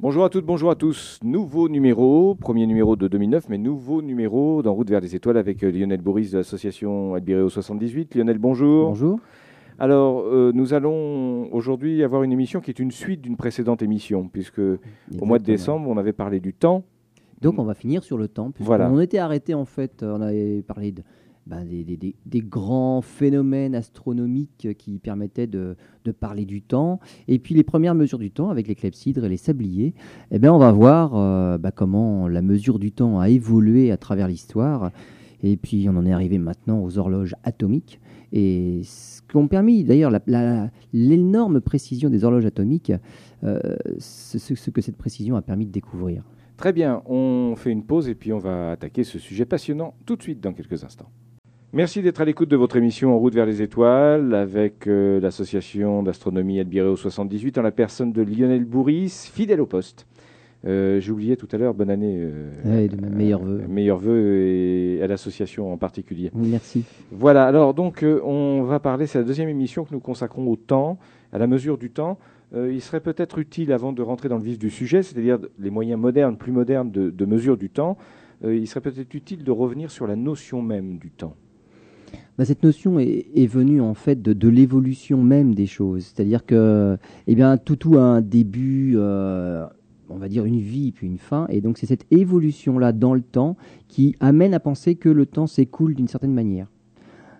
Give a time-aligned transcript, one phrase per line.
[0.00, 1.18] Bonjour à toutes, bonjour à tous.
[1.24, 5.64] Nouveau numéro, premier numéro de 2009, mais nouveau numéro d'En route vers les étoiles avec
[5.64, 8.14] euh, Lionel Bourris de l'association Albireo 78.
[8.14, 8.90] Lionel, bonjour.
[8.90, 9.18] Bonjour.
[9.80, 14.28] Alors, euh, nous allons aujourd'hui avoir une émission qui est une suite d'une précédente émission,
[14.32, 16.84] puisque au mois de décembre, on avait parlé du temps.
[17.40, 18.52] Donc, on va finir sur le temps.
[18.60, 18.88] Voilà.
[18.92, 21.02] On était arrêté, en fait, on avait parlé de,
[21.48, 25.76] ben, des, grands phénomènes astronomiques qui permettaient de,
[26.20, 27.00] parler du temps.
[27.26, 29.94] Et puis, les premières mesures du temps avec les clepsydres et les sabliers.
[30.30, 33.96] Eh bien, on va voir euh, ben, comment la mesure du temps a évolué à
[33.96, 34.90] travers l'histoire.
[35.42, 38.00] Et puis, on en est arrivé maintenant aux horloges atomiques.
[38.32, 40.12] Et ce qu'ont permis, d'ailleurs,
[40.92, 42.92] l'énorme précision des horloges atomiques,
[43.44, 43.58] euh,
[43.98, 46.24] ce que cette précision a permis de découvrir.
[46.58, 50.16] Très bien, on fait une pause et puis on va attaquer ce sujet passionnant tout
[50.16, 51.08] de suite dans quelques instants.
[51.74, 56.02] Merci d'être à l'écoute de votre émission En route vers les étoiles avec euh, l'association
[56.02, 60.06] d'astronomie Albireo 78 en la personne de Lionel Bourris, fidèle au poste.
[60.66, 62.16] Euh, J'oubliais tout à l'heure, bonne année.
[62.20, 63.62] euh, Ouais, de mes meilleurs vœux.
[63.68, 66.30] meilleurs vœux et à l'association en particulier.
[66.34, 66.84] Merci.
[67.12, 70.56] Voilà, alors donc euh, on va parler, c'est la deuxième émission que nous consacrons au
[70.56, 70.98] temps,
[71.34, 72.18] à la mesure du temps.
[72.54, 75.70] Euh, il serait peut-être utile, avant de rentrer dans le vif du sujet, c'est-à-dire les
[75.70, 77.98] moyens modernes, plus modernes de, de mesure du temps,
[78.42, 81.34] euh, il serait peut-être utile de revenir sur la notion même du temps.
[82.38, 86.04] Bah, cette notion est, venue en fait de, l'évolution même des choses.
[86.04, 89.66] C'est-à-dire que, eh bien, tout, a un début, euh,
[90.08, 91.46] on va dire une vie puis une fin.
[91.48, 93.56] Et donc, c'est cette évolution-là dans le temps
[93.88, 96.68] qui amène à penser que le temps s'écoule d'une certaine manière.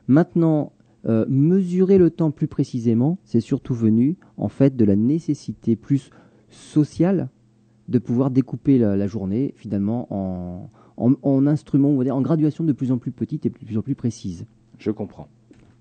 [0.09, 0.73] Maintenant,
[1.07, 6.11] euh, mesurer le temps plus précisément, c'est surtout venu en fait de la nécessité plus
[6.51, 7.29] sociale
[7.87, 12.99] de pouvoir découper la, journée finalement en, en, en instruments, en graduation de plus en
[12.99, 14.45] plus petites et de plus en plus précises.
[14.79, 15.29] Je comprends.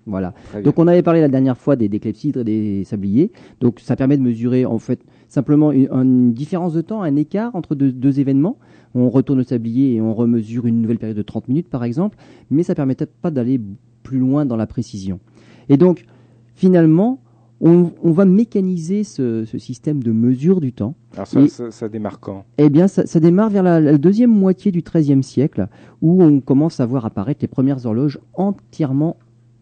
[0.06, 0.32] Voilà.
[0.64, 3.30] Donc on avait parlé la dernière fois des, des clepsydres et des sabliers.
[3.60, 7.54] Donc ça permet de mesurer en fait simplement une, une différence de temps, un écart
[7.54, 8.56] entre deux, deux événements.
[8.94, 12.16] On retourne au sablier et on remesure une nouvelle période de 30 minutes par exemple,
[12.50, 13.60] mais ça permettait pas d'aller
[14.02, 15.20] plus loin dans la précision.
[15.68, 16.06] Et donc
[16.54, 17.20] finalement,
[17.60, 20.94] on, on va mécaniser ce, ce système de mesure du temps.
[21.14, 22.44] Alors ça, Et- ça, ça démarre quand?
[22.58, 25.66] Eh bien, ça, ça démarre vers la, la deuxième moitié du XIIIe siècle,
[26.02, 29.16] où on commence à voir apparaître les premières horloges entièrement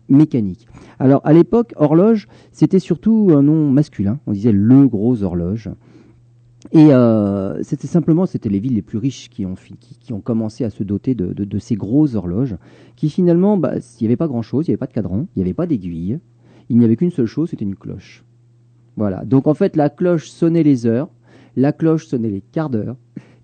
[0.09, 0.67] mécaniques.
[0.99, 4.19] Alors, à l'époque, horloge, c'était surtout un nom masculin.
[4.27, 5.71] On disait le gros horloge.
[6.73, 10.13] Et euh, c'était simplement, c'était les villes les plus riches qui ont, fi- qui, qui
[10.13, 12.57] ont commencé à se doter de, de- de ces grosses horloges,
[12.97, 15.39] qui finalement, bah, il n'y avait pas grand-chose, il n'y avait pas de cadran, il
[15.39, 16.19] n'y avait pas d'aiguille,
[16.69, 18.25] il n'y avait qu'une seule chose, c'était une cloche.
[18.97, 19.25] Voilà.
[19.25, 21.09] Donc en fait, la cloche sonnait les heures,
[21.57, 22.97] la cloche sonnait les quarts d'heure,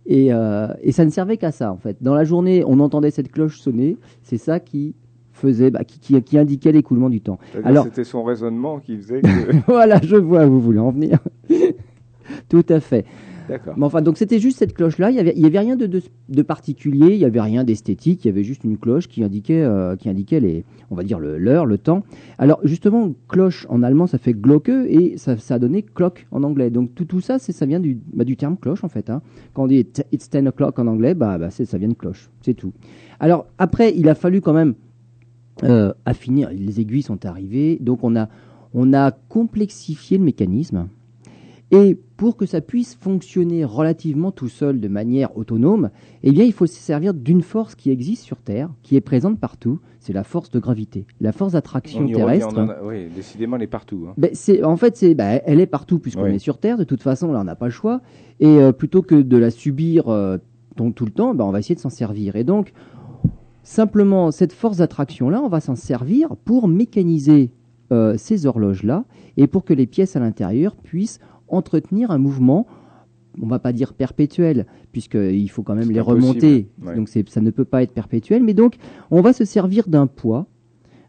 [0.07, 1.97] et, euh, et ça ne servait qu'à ça en fait.
[2.03, 4.95] Dans la journée, on entendait cette cloche sonner, c'est ça qui
[5.33, 7.39] faisait, bah, qui, qui, qui indiquait l'écoulement du temps.
[7.53, 9.57] C'est-à-dire Alors- C'était son raisonnement qui faisait que...
[9.67, 11.19] voilà, je vois où vous voulez en venir.
[12.49, 13.05] Tout à fait.
[13.49, 13.75] D'accord.
[13.81, 15.11] Enfin, donc c'était juste cette cloche-là.
[15.11, 17.15] Il y avait, y avait rien de, particulier.
[17.15, 18.25] Il y avait rien d'esthétique.
[18.25, 21.19] Il y avait juste une cloche qui indiquait, euh, qui indiquait les, on va dire
[21.19, 22.05] l'heure, le, temps.
[22.39, 26.71] Alors justement, cloche en allemand, ça fait glocke et ça, a donné clock en anglais.
[26.71, 29.11] Donc tout, ça, c'est, ça vient du, bah, terme cloche en fait.
[29.11, 29.23] hein.
[29.55, 32.31] Quand on dit it's 10 o'clock en anglais, bah, bah c'est, ça vient de cloche.
[32.43, 32.73] C'est tout.
[33.21, 34.75] Alors après, il a fallu quand même
[35.65, 36.47] euh, affiner.
[36.53, 40.89] Les aiguilles sont arrivées, donc on a complexifié le mécanisme.
[41.75, 45.89] Et pour que ça puisse fonctionner relativement tout seul de manière autonome,
[46.23, 49.41] eh bien, il faut se servir d'une force qui existe sur Terre, qui est présente
[49.41, 49.81] partout.
[49.99, 52.59] C'est la force de gravité, la force d'attraction terrestre.
[52.59, 54.05] en oui, décidément, elle est partout.
[54.07, 54.13] hein.
[54.19, 56.35] Ben, c'est, en fait, c'est, ben, elle est partout puisqu'on Oui.
[56.35, 56.77] est sur Terre.
[56.77, 58.03] De toute façon, là, on n'a pas le choix.
[58.39, 60.37] Et euh, plutôt que de la subir euh,
[60.77, 62.37] tout le temps, ben, on va essayer de s'en servir.
[62.37, 62.75] Et donc,
[63.63, 67.51] simplement, cette force d'attraction-là, on va s'en servir pour mécaniser
[67.93, 69.05] euh, ces horloges-là
[69.37, 71.21] et pour que les pièces à l'intérieur puissent
[71.53, 72.67] entretenir un mouvement.
[73.41, 76.23] On va pas dire perpétuel, puisqu'il faut quand même les impossible.
[76.27, 76.69] remonter.
[76.85, 76.97] Ouais.
[76.97, 78.43] Donc ça ne peut pas être perpétuel.
[78.43, 78.77] Mais donc,
[79.11, 80.47] on va se servir d'un poids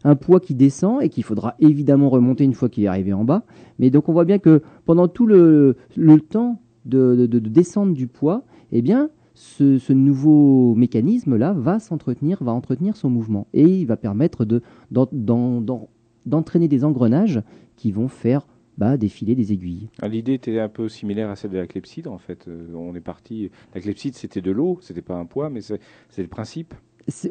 [0.06, 3.24] un poids qui descend et qu'il faudra évidemment remonter une fois qu'il est arrivé en
[3.24, 3.42] bas.
[3.78, 7.48] Mais donc on voit bien que pendant tout le, le temps de, de, de- de
[7.48, 13.46] descente du poids, eh bien, ce, ce nouveau mécanisme-là va s'entretenir, va entretenir son mouvement
[13.54, 15.88] et il va permettre de, d'en- d'en- d'en-
[16.26, 17.40] d'entraîner des engrenages
[17.76, 18.46] qui vont faire
[18.78, 19.88] bah, défiler des aiguilles.
[20.02, 22.46] Ah, L'idée était un peu similaire à celle de la clepsydre, en fait.
[22.48, 23.50] Euh, on est parti.
[23.74, 25.78] La clepsydre, c'était de l'eau, c'était pas un poids, mais c'est
[26.18, 26.74] le principe.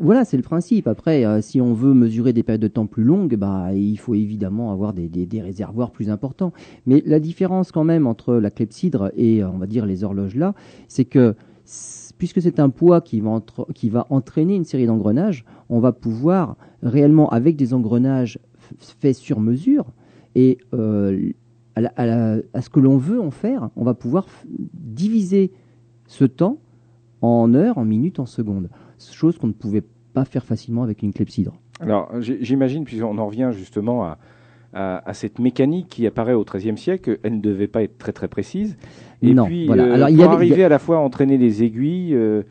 [0.02, 0.88] Voilà, c'est le principe.
[0.88, 4.14] Après, euh, si on veut mesurer des périodes de temps plus longues, bah, il faut
[4.14, 6.54] évidemment avoir des, des- des réservoirs plus importants.
[6.86, 10.36] Mais la différence quand même entre la clepsydre et, euh, on va dire, les horloges
[10.36, 10.54] là,
[10.88, 11.34] c'est que
[12.20, 15.92] puisque c'est un poids qui va, entre- qui va entraîner une série d'engrenages, on va
[15.92, 18.38] pouvoir réellement, avec des engrenages
[18.78, 19.86] faits sur mesure,
[20.36, 21.32] et euh,
[21.76, 24.28] à, la- à la- à ce que l'on veut en faire, on va pouvoir
[24.74, 25.52] diviser
[26.08, 26.60] ce temps
[27.22, 28.70] en heures, en minutes, en secondes.
[29.12, 29.84] Chose qu'on ne pouvait
[30.14, 31.54] pas faire facilement avec une clepsydre.
[31.80, 34.18] Alors, j'imagine, puisqu'on en revient justement à,
[34.74, 38.12] à- à cette mécanique qui apparaît au XIIIe siècle, elle ne devait pas être très
[38.14, 38.78] très précise.
[39.22, 39.84] Et Non, puis, voilà.
[39.86, 42.44] euh, Alors, il y pour avait- arriver à la fois à entraîner les aiguilles euh,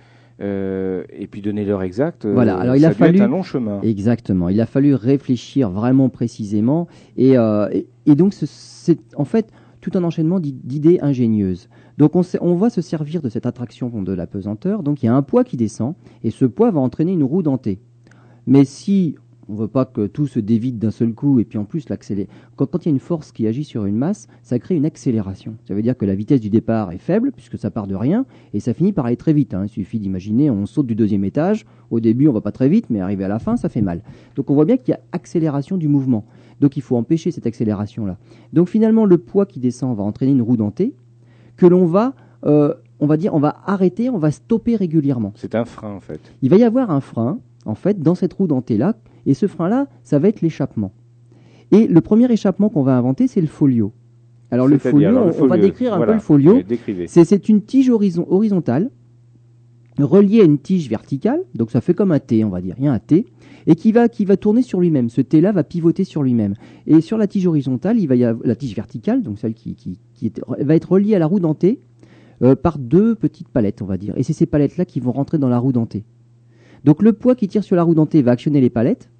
[0.42, 2.56] euh, et puis donner l'heure exacte, euh, Voilà.
[2.58, 3.80] Alors, il a fallu- un long chemin.
[3.82, 4.48] Exactement.
[4.48, 6.88] Il a fallu réfléchir vraiment précisément.
[7.16, 9.50] Et, euh, et, et donc, ce- c'est en fait
[9.80, 11.68] tout un enchaînement d'i- d'idées ingénieuses.
[11.98, 14.82] Donc, on, on va se servir de cette attraction de la pesanteur.
[14.82, 15.94] Donc, il y a un poids qui descend
[16.24, 17.78] et ce poids va entraîner une roue dentée.
[18.46, 19.16] Mais si
[19.52, 21.84] on veut pas que tout se dévide d'un seul coup et puis en plus.
[22.56, 24.86] Quand, quand il y a une force qui agit sur une masse, ça crée une
[24.86, 25.56] accélération.
[25.68, 28.24] Ça veut dire que la vitesse du départ est faible puisque ça part de rien
[28.54, 29.52] et ça finit par aller très vite.
[29.52, 29.64] hein.
[29.64, 31.66] Il suffit d'imaginer, on saute du deuxième étage.
[31.90, 34.02] Au début, on va pas très vite, mais arrivé à la fin, ça fait mal.
[34.36, 36.24] Donc on voit bien qu'il y a accélération du mouvement.
[36.60, 38.16] Donc il faut empêcher cette accélération-là.
[38.54, 40.94] Donc finalement, le poids qui descend va entraîner une roue dentée
[41.56, 42.14] que l'on va,
[42.46, 45.32] euh, on va dire, on va arrêter, on va stopper régulièrement.
[45.36, 46.20] C'est un frein en fait.
[46.40, 48.94] Il va y avoir un frein, en fait, dans cette roue dentée-là,
[49.26, 50.92] et ce frein-là, ça va être l'échappement.
[51.70, 53.92] Et le premier échappement qu'on va inventer, c'est le folio.
[54.50, 56.12] Alors le folio, alors, le on- on va décrire un voilà.
[56.12, 56.52] peu le folio.
[57.08, 58.90] C'est c'est une tige horizon- horizontale
[59.98, 62.84] reliée à une tige verticale, donc ça fait comme un T, on va dire, il
[62.84, 63.26] y a un T,
[63.66, 65.08] et qui va, qui va tourner sur lui-même.
[65.10, 66.54] Ce T-là va pivoter sur lui-même.
[66.86, 69.74] Et sur la tige horizontale, il va y avoir la tige verticale, donc celle qui,
[69.74, 71.78] qui, qui est- va être reliée à la roue dentée
[72.42, 74.14] euh, par deux petites palettes, on va dire.
[74.16, 76.04] Et c'est ces palettes-là qui vont rentrer dans la roue dentée.
[76.84, 79.10] Donc le poids qui tire sur la roue dentée va actionner les palettes.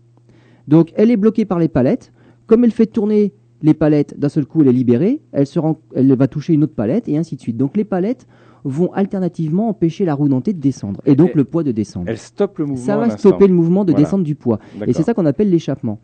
[0.73, 2.13] Donc elle est bloquée par les palettes.
[2.47, 3.33] Comme elle fait tourner
[3.63, 6.65] les palettes, d'un seul coup elle est libérée, elle, se rend- elle va toucher une
[6.65, 7.57] autre palette et ainsi de suite.
[7.57, 8.27] Donc les palettes
[8.65, 12.07] vont alternativement empêcher la roue dentée de descendre et donc Et- le poids de descendre.
[12.09, 12.85] Elle stoppe le mouvement.
[12.85, 14.05] Ça va stopper le mouvement de Voilà.
[14.05, 14.59] descente du poids.
[14.87, 15.99] Et c'est ça qu'on appelle l'échappement.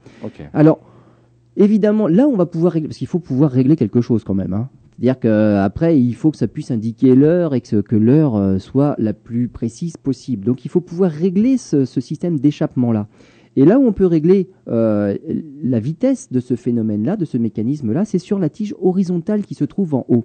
[0.53, 0.79] Alors,
[1.57, 4.53] évidemment, là, on va pouvoir régler, parce qu'il faut pouvoir régler quelque chose quand même.
[4.53, 4.69] hein.
[5.01, 9.13] C'est-à-dire qu'après, il faut que ça puisse indiquer l'heure et que, l'heure euh, soit la
[9.13, 10.45] plus précise possible.
[10.45, 13.07] Donc, il faut pouvoir régler ce, ce système d'échappement-là.
[13.57, 15.17] Et là où on peut régler euh,
[15.63, 19.65] la vitesse de ce phénomène-là, de ce mécanisme-là, c'est sur la tige horizontale qui se
[19.65, 20.25] trouve en haut.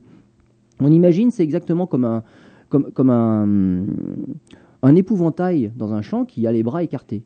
[0.79, 2.23] On imagine, c'est exactement comme un,
[2.69, 7.23] comme, comme un, épouvantail dans un champ qui a les bras écartés.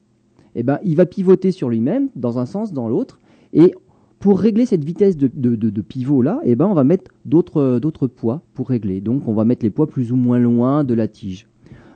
[0.55, 3.19] Eh ben, il va pivoter sur lui-même, dans un sens, dans l'autre,
[3.53, 3.73] et
[4.19, 8.41] pour régler cette vitesse de, pivot là, eh ben, on va mettre d'autres d'autres poids
[8.53, 8.99] pour régler.
[8.99, 11.47] Donc on va mettre les poids plus ou moins loin de la tige.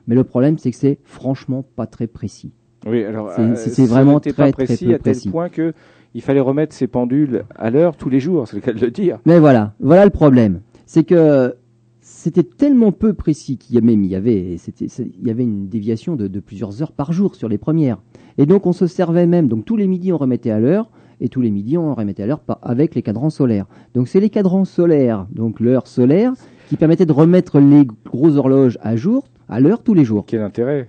[0.08, 2.52] Mais le problème, c'est que c'est franchement pas très précis.
[2.88, 5.30] Oui, alors C'est- euh, ça vraiment très, pas très précis peu à tel précis.
[5.30, 5.74] point que
[6.14, 8.92] il fallait remettre ces pendules à l'heure tous les jours, c'est le cas de le
[8.92, 9.20] dire.
[9.26, 10.62] Mais voilà, voilà le problème.
[10.86, 11.56] C'est que
[12.02, 15.32] c'était tellement peu précis qu'il y a même il y avait c'était c'est- il y
[15.32, 18.02] avait une déviation de, de plusieurs heures par jour sur les premières.
[18.38, 20.90] Et donc on se servait même donc tous les midis on remettait à l'heure
[21.22, 23.68] et tous les midis on remettait à l'heure avec les cadrans solaires.
[23.94, 26.34] Donc c'est les cadrans solaires, donc l'heure solaire
[26.68, 30.26] qui permettait de remettre les grosses horloges à jour à l'heure tous les jours.
[30.28, 30.88] Quel intérêt?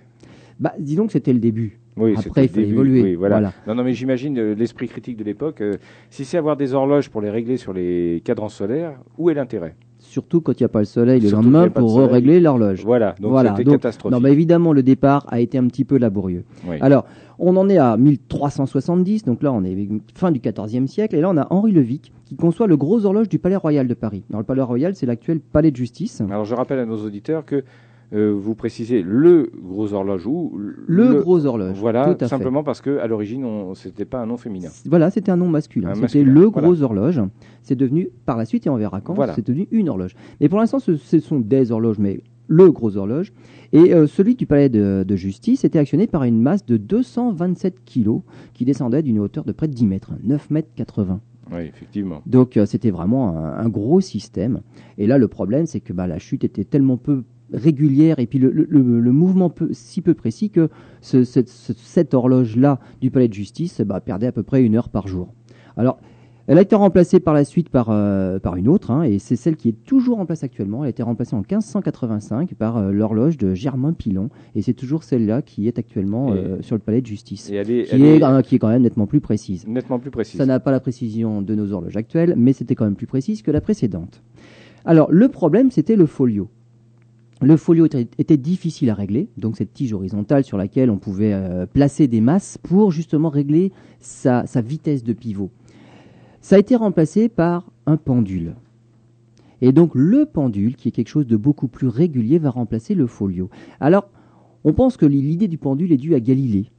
[0.59, 1.79] Bah disons que c'était le début.
[1.97, 3.03] Oui, Après, il fallait évoluer.
[3.03, 3.37] oui, voilà.
[3.37, 3.53] Voilà.
[3.67, 5.61] Non, non, mais j'imagine euh, l'esprit critique de l'époque.
[5.61, 5.75] euh,
[6.11, 9.75] si c'est avoir des horloges pour les régler sur les cadrans solaires, où est l'intérêt?
[9.99, 12.83] Surtout quand il n'y a pas le soleil le Surtout lendemain pour régler l'horloge.
[12.85, 14.13] Voilà, donc Voilà, c'était catastrophique.
[14.17, 16.45] Non, mais évidemment, le départ a été un petit peu laborieux.
[16.67, 16.77] Oui.
[16.81, 17.05] Alors,
[17.39, 21.31] on en est à 1370, donc là, on est fin du XIVe siècle, et là,
[21.31, 24.25] on a Henri Levic qui conçoit le gros horloge du Palais Royal de Paris.
[24.31, 26.21] Alors, le Palais Royal, c'est l'actuel Palais de Justice.
[26.23, 27.63] Alors je rappelle à nos auditeurs que
[28.13, 30.53] euh, vous précisez le gros horloge ou
[30.87, 31.77] Le, gros horloge.
[31.79, 32.29] Voilà, tout à fait.
[32.29, 34.69] simplement parce que à l'origine, c'était pas un nom féminin.
[34.87, 35.95] Voilà, c'était un nom masculin.
[35.95, 36.69] C'était le voilà.
[36.69, 37.21] gros horloge.
[37.63, 39.35] C'est devenu, par la suite, et on verra quand, Voilà.
[39.35, 40.15] c'est devenu une horloge.
[40.41, 43.33] Mais pour l'instant, ce, ce sont des horloges, mais le gros horloge.
[43.73, 47.85] Et euh, celui du palais de, de justice était actionné par une masse de 227
[47.85, 48.21] kilos
[48.53, 51.21] qui descendait d'une hauteur de près de 10 mètres, 9 mètres 80.
[51.53, 52.21] Oui, effectivement.
[52.27, 54.61] Donc euh, c'était vraiment un, un gros système.
[54.99, 58.39] Et là, le problème, c'est que bah, la chute était tellement peu régulière et puis
[58.39, 60.69] le, le- le- le mouvement peu- si peu précis que
[61.01, 64.75] ce- cette, ce- cette horloge-là du palais de justice bah, perdait à peu près une
[64.77, 65.33] heure par jour.
[65.77, 65.99] Alors,
[66.49, 69.37] elle a été remplacée par la suite par, euh, par une autre, hein, et c'est
[69.37, 70.83] celle qui est toujours en place actuellement.
[70.83, 75.05] Elle a été remplacée en 1585 par euh, l'horloge de Germain Pilon, et c'est toujours
[75.05, 78.03] celle-là qui est actuellement euh, sur le palais de justice, Et elle est, qui elle
[78.03, 79.67] est, est qui est quand même nettement plus précise.
[79.69, 80.37] nettement plus précise.
[80.37, 83.41] Ça n'a pas la précision de nos horloges actuelles, mais c'était quand même plus précise
[83.43, 84.21] que la précédente.
[84.85, 86.49] Alors, le problème, c'était le folio.
[87.43, 91.67] Le folio était, difficile à régler, donc cette tige horizontale sur laquelle on pouvait euh,
[91.67, 95.51] placer des masses pour justement régler sa, vitesse de pivot.
[96.41, 98.55] Ça a été remplacé par un pendule.
[99.61, 103.09] Et donc le pendule, qui est quelque chose de beaucoup plus régulier, va remplacer le
[103.09, 103.51] folio.
[103.81, 104.09] Alors,
[104.63, 106.71] on pense que l'idée du pendule est due à Galilée.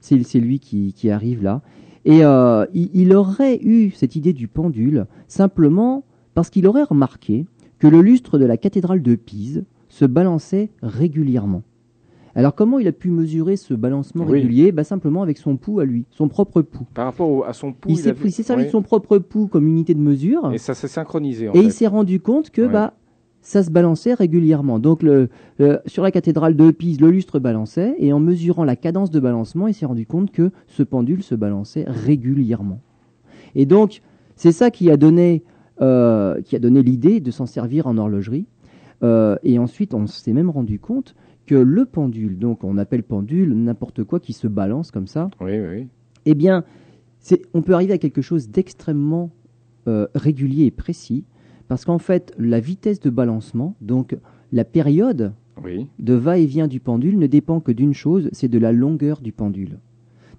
[0.00, 1.62] C'est lui qui, arrive là.
[2.04, 7.46] Et euh, il aurait eu cette idée du pendule simplement parce qu'il aurait remarqué
[7.78, 9.64] que le lustre de la cathédrale de Pise
[9.96, 11.62] se balançait régulièrement.
[12.34, 14.40] Alors comment il a pu mesurer ce balancement Oui.
[14.40, 14.70] régulier?
[14.70, 16.84] Bah, Simplement avec son pouls à lui, son propre pouls.
[16.92, 18.66] Par rapport au- à son pouls, Il s'est vu- servi oui.
[18.66, 21.72] de son propre pouls comme unité de mesure Et ça s'est synchronisé en et il
[21.72, 22.92] s'est rendu compte que bah,
[23.40, 24.78] ça se balançait régulièrement.
[24.78, 28.76] Donc le, le- sur la cathédrale de Pise, le lustre balançait et en mesurant la
[28.76, 32.80] cadence de balancement, il s'est rendu compte que ce pendule se balançait régulièrement.
[33.54, 34.02] Et donc
[34.34, 35.42] c'est ça qui a donné,
[35.80, 38.44] euh, qui a donné l'idée de s'en servir en horlogerie.
[39.02, 41.14] Euh, et ensuite, on s'est même rendu compte
[41.46, 45.58] que le pendule, donc on appelle pendule n'importe quoi qui se balance comme ça, Oui,
[45.60, 45.86] oui,
[46.24, 46.64] eh bien,
[47.54, 49.30] on peut arriver à quelque chose d'extrêmement
[49.86, 51.24] euh, régulier et précis,
[51.68, 54.16] parce qu'en fait, la vitesse de balancement, donc
[54.52, 58.72] la période Oui, de va-et-vient du pendule, ne dépend que d'une chose, c'est de la
[58.72, 59.78] longueur du pendule.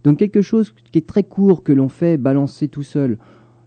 [0.03, 3.17] Donc quelque chose qui est très court, que l'on fait balancer tout seul,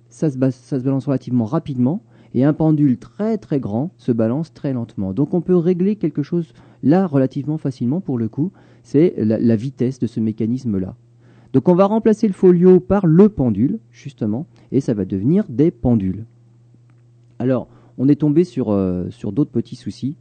[0.09, 2.03] ça se, ba- ça se balance relativement rapidement,
[2.35, 5.13] et un pendule très très grand se balance très lentement.
[5.13, 9.99] Donc on peut régler quelque chose là relativement facilement pour le coup, c'est la, vitesse
[9.99, 10.97] de ce mécanisme-là.
[11.53, 15.71] Donc on va remplacer le folio par le pendule, justement, et ça va devenir des
[15.71, 16.25] pendules.
[17.39, 17.69] Alors,
[17.99, 20.17] on est tombé sur, euh, d'autres petits soucis.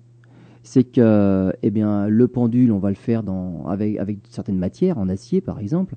[0.63, 3.23] C'est que eh bien, le pendule, on va le faire
[3.67, 5.95] avec certaines matières, en acier par exemple.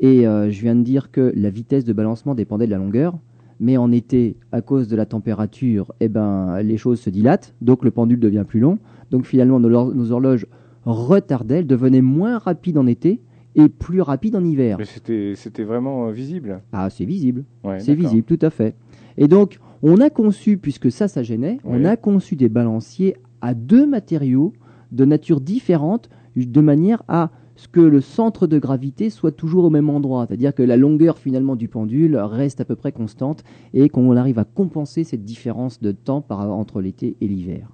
[0.00, 3.18] Et euh, je viens de dire que la vitesse de balancement dépendait de la longueur.
[3.60, 7.84] Mais en été, à cause de la température, eh ben, les choses se dilatent, donc
[7.84, 8.78] le pendule devient plus long.
[9.10, 10.46] Donc finalement, nos, horloges
[10.84, 13.20] retardaient, elles devenaient moins rapides en été
[13.56, 14.78] et plus rapides en hiver.
[14.78, 16.62] mais c'était vraiment euh, visible.
[16.72, 17.44] Ah, c'est visible.
[17.62, 18.74] Ouais, C'est visible, tout à fait.
[19.18, 23.54] Et donc, on a conçu, puisque ça, ça gênait, on a conçu des balanciers à
[23.54, 24.52] deux matériaux
[24.92, 27.30] de nature différente, de manière à
[27.66, 30.26] que le centre de gravité soit toujours au même endroit.
[30.26, 34.38] C'est-à-dire que la longueur finalement du pendule reste à peu près constante et qu'on arrive
[34.38, 37.68] à compenser cette différence de temps entre l'été et l'hiver.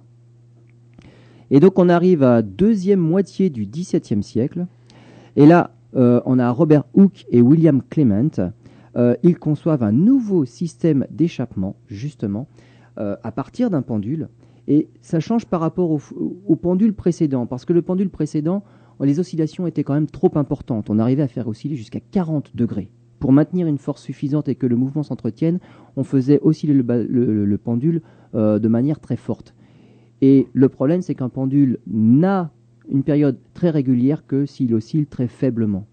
[1.51, 4.67] Et donc on arrive à deuxième moitié du XVIIe siècle.
[5.35, 8.51] Et là, euh, on a Robert Hooke et William Clement.
[8.97, 12.47] Euh, ils conçoivent un nouveau système d'échappement, justement,
[12.99, 14.27] euh, à partir d'un pendule.
[14.67, 18.63] Et ça change par rapport au pendule précédent, parce que le pendule précédent,
[19.05, 20.89] les oscillations étaient quand même trop importantes.
[20.89, 22.89] On arrivait à faire osciller jusqu'à 40 degrés.
[23.19, 25.59] Pour maintenir une force suffisante et que le mouvement s'entretienne,
[25.95, 28.01] on faisait osciller le pendule
[28.35, 29.55] euh, de manière très forte.
[30.21, 32.51] Et le problème, c'est qu'un pendule n'a
[32.89, 35.85] une période très régulière que s'il oscille très faiblement.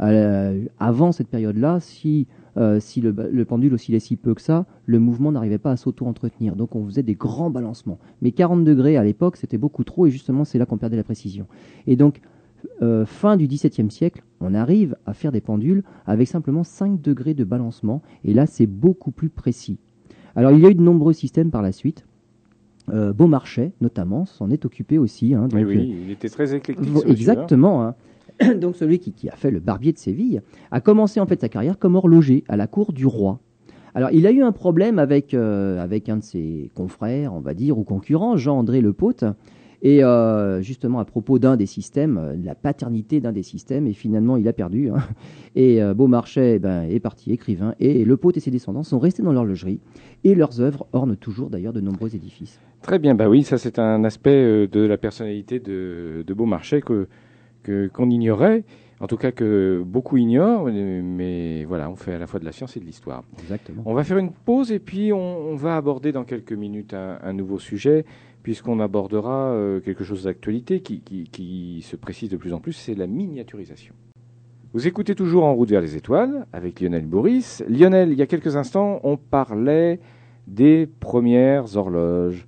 [0.00, 2.26] Euh, avant cette période-là, si,
[2.56, 6.56] euh, si le, pendule oscillait si peu que ça, le mouvement n'arrivait pas à s'auto-entretenir.
[6.56, 7.98] Donc on faisait des grands balancements.
[8.20, 11.04] Mais 40 degrés à l'époque, c'était beaucoup trop, et justement, c'est là qu'on perdait la
[11.04, 11.46] précision.
[11.86, 12.20] Et donc,
[12.82, 17.34] euh, fin du XVIIe siècle, on arrive à faire des pendules avec simplement 5 degrés
[17.34, 19.78] de balancement, et là, c'est beaucoup plus précis.
[20.36, 22.04] Alors, il y a eu de nombreux systèmes par la suite.
[22.92, 25.34] Euh, Beaumarchais, notamment, s'en est occupé aussi.
[25.34, 26.88] hein, Oui, donc, oui, il était très éclectique.
[26.92, 27.12] Monsieur-là.
[27.12, 27.84] Exactement.
[27.84, 27.94] hein.
[28.60, 31.78] Donc celui qui, a fait le barbier de Séville a commencé en fait sa carrière
[31.78, 33.40] comme horloger à la cour du roi.
[33.94, 37.54] Alors il a eu un problème avec, euh, avec un de ses confrères, on va
[37.54, 39.24] dire, ou concurrents, Jean-André Lepaute,
[39.82, 43.92] et euh, justement à propos d'un des systèmes, euh, la paternité d'un des systèmes, et
[43.92, 44.88] finalement il a perdu.
[44.88, 44.96] hein.
[45.56, 49.34] Et Beaumarchais eh ben, est parti écrivain, et Lepaute et ses descendants sont restés dans
[49.34, 49.80] l'horlogerie,
[50.24, 52.58] et leurs œuvres ornent toujours d'ailleurs de nombreux édifices.
[52.80, 57.08] Très bien, bah oui, ça c'est un aspect de la personnalité de, de Beaumarchais que
[57.62, 58.64] que- qu'on ignorait,
[59.00, 62.52] en tout cas que beaucoup ignorent, mais voilà, on fait à la fois de la
[62.52, 63.24] science et de l'histoire.
[63.42, 63.82] Exactement.
[63.86, 65.18] On va faire une pause et puis on,
[65.50, 68.04] on va aborder dans quelques minutes un, un nouveau sujet,
[68.42, 72.72] puisqu'on abordera euh, quelque chose d'actualité qui, qui- qui se précise de plus en plus,
[72.72, 73.94] c'est la miniaturisation.
[74.72, 77.62] Vous écoutez toujours En route vers les étoiles avec Lionel Boris.
[77.68, 80.00] Lionel, il y a quelques instants, on parlait
[80.46, 82.46] des premières horloges.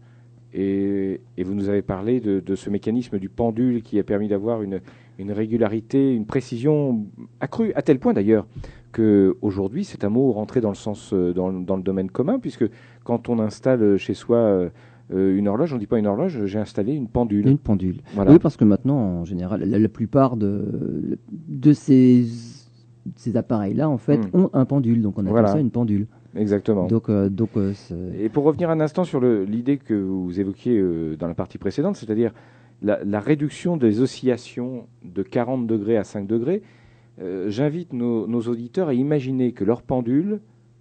[0.57, 4.29] Et, et vous nous avez parlé de, de ce mécanisme du pendule qui a permis
[4.29, 4.81] d'avoir une,
[5.19, 7.07] une régularité, une précision
[7.41, 8.47] accrue, à tel point d'ailleurs
[8.93, 12.39] que aujourd'hui c'est un mot rentré dans le sens euh, dans, dans le domaine commun,
[12.39, 12.65] puisque
[13.05, 14.69] quand on installe chez soi euh,
[15.13, 17.47] euh, une horloge, on ne dit pas une horloge, j'ai installé une pendule.
[17.47, 18.01] Une pendule.
[18.15, 18.33] Voilà.
[18.33, 22.25] Oui, parce que maintenant, en général, la, la plupart de, de ces,
[23.17, 24.45] ces appareils-là, en fait, Hmm.
[24.45, 25.03] ont un pendule.
[25.03, 25.49] Donc, on appelle Voilà.
[25.49, 26.07] ça une pendule.
[26.37, 26.87] Exactement.
[26.87, 27.73] Donc, euh, donc euh,
[28.19, 31.97] Et pour revenir un instant sur l'idée que vous évoquiez euh, dans la partie précédente,
[31.97, 32.33] c'est-à-dire
[32.83, 36.63] la, la réduction des oscillations de 40 degrés à 5 degrés,
[37.23, 40.41] euh, j'invite nos, nos auditeurs à imaginer que leur pendule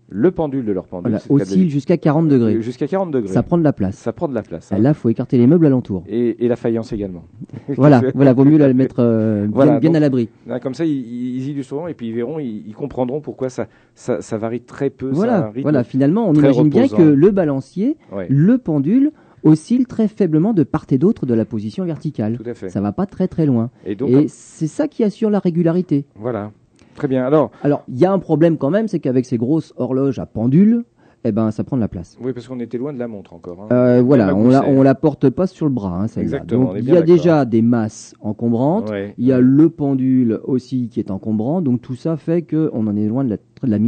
[0.10, 2.38] le pendule de leur pendule Voilà, oscille le jusqu'à 40 dire.
[2.38, 2.62] degrés.
[2.62, 3.32] Jusqu'à 40 degrés.
[3.34, 3.96] Ça prend de la place.
[3.96, 4.72] Ça prend de la place.
[4.72, 4.78] hein.
[4.78, 6.04] Là, il faut écarter les meubles alentour.
[6.08, 7.24] Et, et la faïence également.
[7.78, 10.30] Voilà, voilà, vaut mieux la mettre euh, bien, Voilà, bien donc- à l'abri.
[10.62, 10.92] Comme ça, ils,
[11.38, 14.90] ils illustreront et puis ils verront, ils, ils comprendront pourquoi ça, ça, ça varie très
[14.92, 15.10] peu.
[15.10, 15.84] Voilà, voilà.
[15.84, 20.86] Finalement, on imagine bien que le balancier, Ouais, le pendule, oscille très faiblement de part
[20.92, 22.38] et d'autre de la position verticale.
[22.38, 22.70] tout à fait.
[22.70, 23.70] Ça va pas très très loin.
[23.86, 26.06] Et donc, Et c'est ça qui assure la régularité.
[26.16, 26.52] voilà.
[26.96, 27.26] Très bien.
[27.26, 30.28] Alors, Alors, il y a un problème quand même, c'est qu'avec ces grosses horloges à
[30.28, 30.84] pendule,
[31.24, 32.18] eh ben, ça prend de la place.
[32.22, 33.62] oui, parce qu'on était loin de la montre encore.
[33.64, 33.68] hein.
[33.74, 36.06] Euh, voilà, on la, on la porte pas sur le bras, hein.
[36.18, 38.92] Exactement, Donc, il y a déjà des masses encombrantes.
[38.92, 39.16] Ouais.
[39.18, 42.96] Il y a le pendule aussi qui est encombrant, donc tout ça fait qu'on en
[42.96, 43.80] est loin de la, de la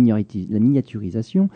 [0.60, 1.50] miniaturisation.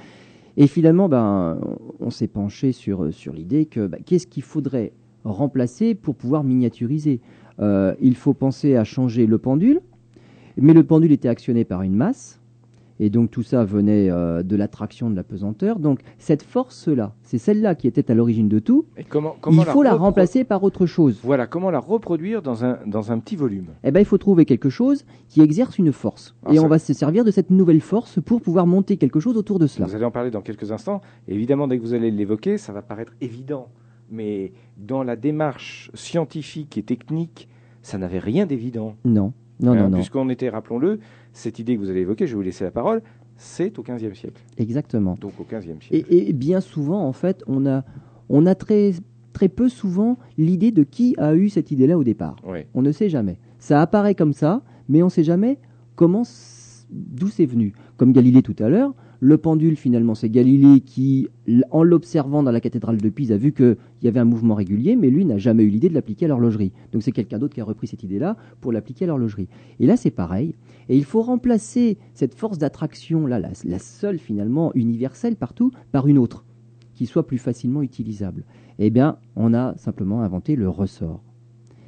[0.61, 1.57] Et finalement, ben,
[2.01, 4.91] on s'est penché sur, l'idée que ben, qu'est-ce qu'il faudrait
[5.23, 7.21] remplacer pour pouvoir miniaturiser?
[7.61, 9.79] Euh, Il faut penser à changer le pendule,
[10.57, 12.38] mais le pendule était actionné par une masse,
[12.99, 15.79] et donc tout ça venait euh, de l'attraction de la pesanteur.
[15.79, 18.85] Donc cette force-là, c'est celle-là qui était à l'origine de tout.
[18.97, 21.19] Et comment, comment Il faut la remplacer par autre chose.
[21.23, 23.67] Voilà, comment la reproduire dans un, dans un petit volume?
[23.83, 26.35] eh ben, il faut trouver quelque chose qui exerce une force.
[26.43, 29.19] Alors et ça- on va se servir de cette nouvelle force pour pouvoir monter quelque
[29.19, 29.87] chose autour de cela.
[29.87, 31.01] Vous allez en parler dans quelques instants.
[31.27, 33.67] Et évidemment, dès que vous allez l'évoquer, ça va paraître évident.
[34.11, 37.47] Mais dans la démarche scientifique et technique,
[37.81, 38.95] ça n'avait rien d'évident.
[39.05, 39.97] Non, non, Hein, non, non.
[39.97, 40.99] Puisqu'on était, rappelons-le,
[41.39, 43.01] cette idée que vous allez évoquer, je vais vous laisser la parole,
[43.35, 44.41] c'est au XVe siècle.
[44.57, 45.17] Exactement.
[45.19, 45.87] Donc au XVe siècle.
[46.09, 47.83] Et, et bien souvent, en fait, on a,
[48.27, 48.91] on a très,
[49.33, 52.35] très peu souvent l'idée de qui a eu cette idée-là au départ.
[52.45, 52.67] Ouais.
[52.73, 53.39] On ne sait jamais.
[53.57, 55.57] Ça apparaît comme ça, mais on ne sait jamais
[55.95, 56.23] comment,
[56.89, 57.73] d'où c'est venu.
[57.97, 61.27] Comme Galilée tout à l'heure, le pendule finalement, c'est Galilée qui,
[61.71, 64.95] en l'observant dans la cathédrale de Pise, a vu qu'il y avait un mouvement régulier,
[64.95, 66.71] mais lui n'a jamais eu l'idée de l'appliquer à l'horlogerie.
[66.93, 69.49] Donc c'est quelqu'un d'autre qui a repris cette idée-là pour l'appliquer à l'horlogerie.
[69.79, 70.55] Et là, c'est pareil.
[70.87, 76.07] Et il faut remplacer cette force d'attraction, là, la, la seule finalement universelle partout, par
[76.07, 76.45] une autre,
[76.93, 78.45] qui soit plus facilement utilisable.
[78.79, 81.23] Eh bien, on a simplement inventé le ressort.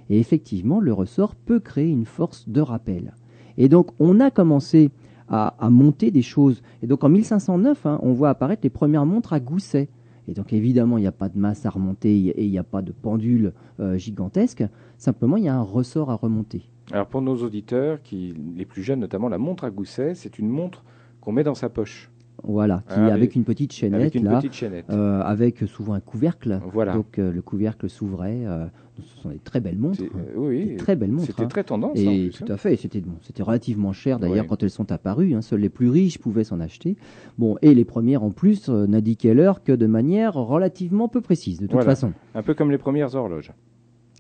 [0.10, 3.16] Et effectivement, le ressort peut créer une force de rappel.
[3.58, 4.92] Et donc, on a commencé
[5.32, 6.62] à, monter des choses.
[6.84, 9.88] Et donc, en 1509, hein, on voit apparaître les premières montres à gousset.
[10.28, 12.64] Et donc, évidemment, il n'y a pas de masse à remonter et il n'y a
[12.64, 14.64] pas de pendule euh, gigantesque.
[14.98, 16.70] Simplement, il y a un ressort à remonter.
[16.92, 20.50] Alors pour nos auditeurs, qui, les plus jeunes notamment, la montre à gousset, c'est une
[20.50, 20.84] montre
[21.22, 22.12] qu'on met dans sa poche,
[22.44, 24.86] Voilà, qui Ah, avec avec- une petite chaînette, avec une là, petite chaînette.
[24.90, 26.60] euh, avec souvent un couvercle.
[26.74, 26.94] Voilà.
[26.94, 28.42] Donc, euh, le couvercle s'ouvrait.
[28.46, 28.66] euh,
[29.04, 30.02] ce sont des très belles montres.
[30.02, 30.20] Hein.
[30.36, 31.28] oui, Des très belles montres.
[31.28, 31.48] c'était hein.
[31.48, 31.98] très tendance.
[31.98, 32.54] hein, en Et plus, tout hein.
[32.54, 35.34] à fait, c'était bon, c'était relativement cher d'ailleurs quand elles sont apparues.
[35.34, 36.98] hein, seuls les plus riches pouvaient s'en acheter.
[37.38, 41.66] Bon, et les premières en plus n'indiquaient l'heure que de manière relativement peu précise, de
[41.66, 41.86] toute Voilà.
[41.90, 42.14] façon.
[42.36, 43.52] Un peu comme les premières horloges.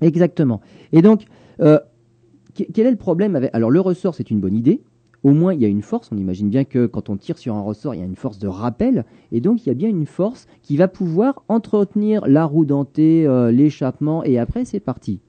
[0.02, 0.62] Exactement.
[0.94, 1.26] Et donc,
[1.60, 4.82] que- quel est le problème avec Alors, le ressort, c'est une bonne idée.
[5.24, 6.10] Au moins, il y a une force.
[6.12, 8.40] On imagine bien que quand on tire sur un ressort, il y a une force
[8.40, 9.06] de rappel.
[9.32, 13.28] Et donc, il y a bien une force qui va pouvoir entretenir la roue dentée,
[13.28, 15.20] euh, l'échappement, et après, c'est parti.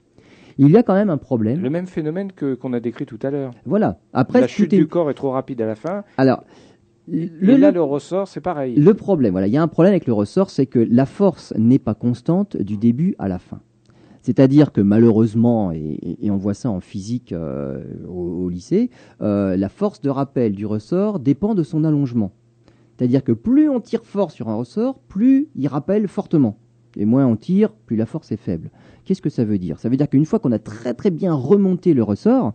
[0.57, 1.61] Il y a quand même un problème.
[1.61, 3.51] Le même phénomène que qu'on a décrit tout à l'heure.
[3.65, 3.99] Voilà.
[4.13, 6.03] Après, la chute est- du corps est trop rapide à la fin.
[6.17, 6.43] Alors,
[7.07, 8.75] Le, là, le ressort, c'est pareil.
[8.75, 11.53] le problème, voilà, il y a un problème avec le ressort, c'est que la force
[11.57, 13.59] n'est pas constante du début à la fin.
[14.23, 18.89] C'est-à-dire que malheureusement, et, on voit ça en physique euh, au, au lycée,
[19.21, 22.31] euh, la force de rappel du ressort dépend de son allongement.
[22.97, 26.57] C'est-à-dire que plus on tire fort sur un ressort, plus il rappelle fortement.
[26.95, 28.71] Et moins on tire, plus la force est faible.
[29.03, 29.77] Qu'est-ce que ça veut dire?
[29.77, 32.53] Ça veut dire qu'une fois qu'on a très très bien remonté le ressort,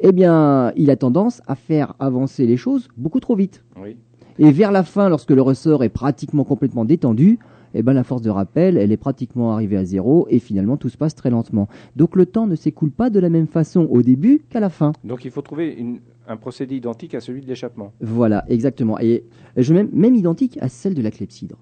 [0.00, 3.64] eh bien, il a tendance à faire avancer les choses beaucoup trop vite.
[3.80, 3.96] Oui.
[4.38, 7.38] Et vers la fin, lorsque le ressort est pratiquement complètement détendu,
[7.74, 10.88] eh ben, la force de rappel, elle est pratiquement arrivée à zéro et finalement tout
[10.88, 11.68] se passe très lentement.
[11.96, 14.92] Donc le temps ne s'écoule pas de la même façon au début qu'à la fin.
[15.04, 17.92] Donc il faut trouver une- un procédé identique à celui de l'échappement.
[18.00, 18.98] Voilà, exactement.
[19.00, 19.24] Et
[19.56, 21.56] je même, même identique à celle de la clepsydre.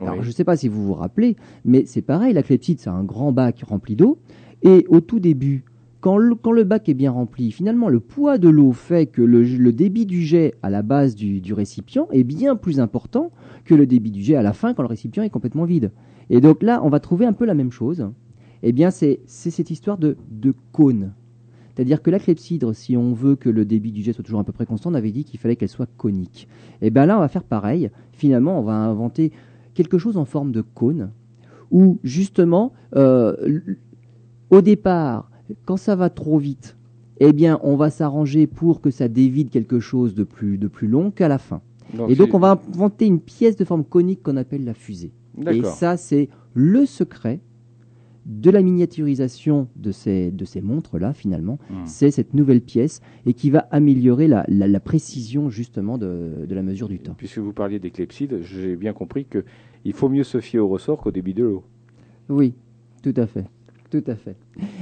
[0.00, 2.90] Alors je ne sais pas si vous vous rappelez, mais c'est pareil, la clepsydre c'est
[2.90, 4.18] un grand bac rempli d'eau
[4.62, 5.64] et au tout début,
[6.04, 10.04] quand le, bac est bien rempli, finalement le poids de l'eau fait que le, débit
[10.04, 13.32] du jet à la base du, récipient est bien plus important
[13.64, 15.92] que le débit du jet à la fin quand le récipient est complètement vide.
[16.28, 18.10] Et donc là, on va trouver un peu la même chose.
[18.62, 20.18] Eh bien, c'est cette histoire de,
[20.72, 21.14] cône.
[21.74, 24.44] C'est-à-dire que la clepsydre, si on veut que le débit du jet soit toujours à
[24.44, 26.48] peu près constant, on avait dit qu'il fallait qu'elle soit conique.
[26.82, 27.90] Et bien là, on va faire pareil.
[28.12, 29.32] Finalement, on va inventer
[29.72, 31.12] quelque chose en forme de cône,
[31.70, 33.34] où justement, euh,
[34.50, 35.30] au départ,
[35.64, 36.76] quand ça va trop vite,
[37.20, 40.88] eh bien, on va s'arranger pour que ça dévide quelque chose de plus, de plus
[40.88, 41.60] long qu'à la fin.
[42.08, 45.12] Et donc, on va inventer une pièce de forme conique qu'on appelle la fusée.
[45.48, 47.40] Et ça, c'est le secret
[48.26, 51.84] de la miniaturisation de ces, de ces montres-là, finalement, Hmm.
[51.84, 56.54] c'est cette nouvelle pièce et qui va améliorer la, la- la précision, justement, de, de
[56.54, 57.14] la mesure du temps.
[57.18, 57.92] Puisque vous parliez des
[58.40, 61.64] j'ai bien compris qu'il faut mieux se fier au ressort qu'au débit de l'eau.
[62.30, 62.54] Oui,
[63.02, 63.44] tout à fait.
[63.94, 64.34] Tout à fait.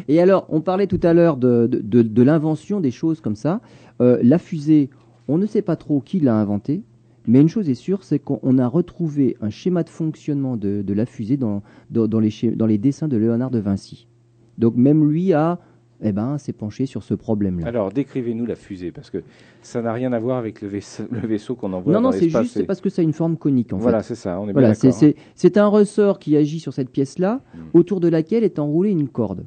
[0.08, 3.60] Et alors, on parlait tout à l'heure de, de, l'invention des choses comme ça.
[4.00, 4.88] Euh, la fusée,
[5.28, 6.82] on ne sait pas trop qui l'a inventée,
[7.26, 11.04] mais une chose est sûre, c'est qu'on a retrouvé un schéma de fonctionnement de, la
[11.04, 14.08] fusée dans, dans, les, dans les dessins de Léonard de Vinci.
[14.56, 15.58] Donc même lui a,
[16.02, 17.66] eh ben, s'est penché sur ce problème-là.
[17.68, 19.18] Alors, décrivez-nous la fusée, parce que
[19.62, 22.12] ça n'a rien à voir avec le vaisseau, le vaisseau qu'on envoie Non, dans non,
[22.12, 23.82] c'est juste parce que ça a une forme conique en fait.
[23.82, 24.98] Voilà, c'est ça, on est Voilà, bien c'est- d'accord.
[25.00, 27.58] c'est c'est un ressort qui agit sur cette pièce-là, Mm.
[27.74, 29.44] autour de laquelle est enroulée une corde.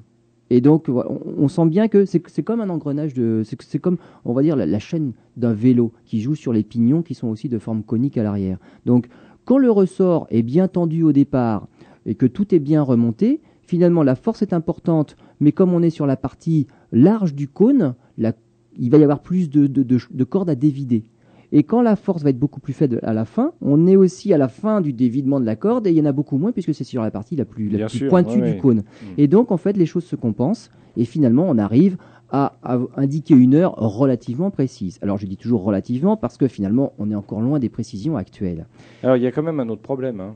[0.51, 3.41] Et donc, voilà, on, on sent bien que c'est comme un engrenage de.
[3.43, 6.63] C'est c'est comme, on va dire, la, la chaîne d'un vélo qui joue sur les
[6.63, 8.59] pignons qui sont aussi de forme conique à l'arrière.
[8.85, 9.07] Donc,
[9.43, 11.67] quand le ressort est bien tendu au départ
[12.05, 15.15] et que tout est bien remonté, finalement, la force est importante,
[15.45, 18.33] mais comme on est sur la partie large du cône, la-
[18.77, 21.03] il va y avoir plus de, de, de- de cordes à dévider.
[21.51, 24.33] Et quand la force va être beaucoup plus faible à la fin, on est aussi
[24.33, 26.51] à la fin du dévidement de la corde et il y en a beaucoup moins
[26.51, 28.77] puisque c'est sur la partie la plus, la Bien plus sûr, pointue ouais, du cône.
[28.79, 29.05] Mm.
[29.19, 31.97] Et donc, en fait, les choses se compensent et finalement, on arrive
[32.31, 34.97] à, à indiquer une heure relativement précise.
[35.03, 38.65] Alors, je dis toujours relativement parce que finalement, on est encore loin des précisions actuelles.
[39.03, 40.19] Alors, il y a quand même un autre problème.
[40.19, 40.35] hein.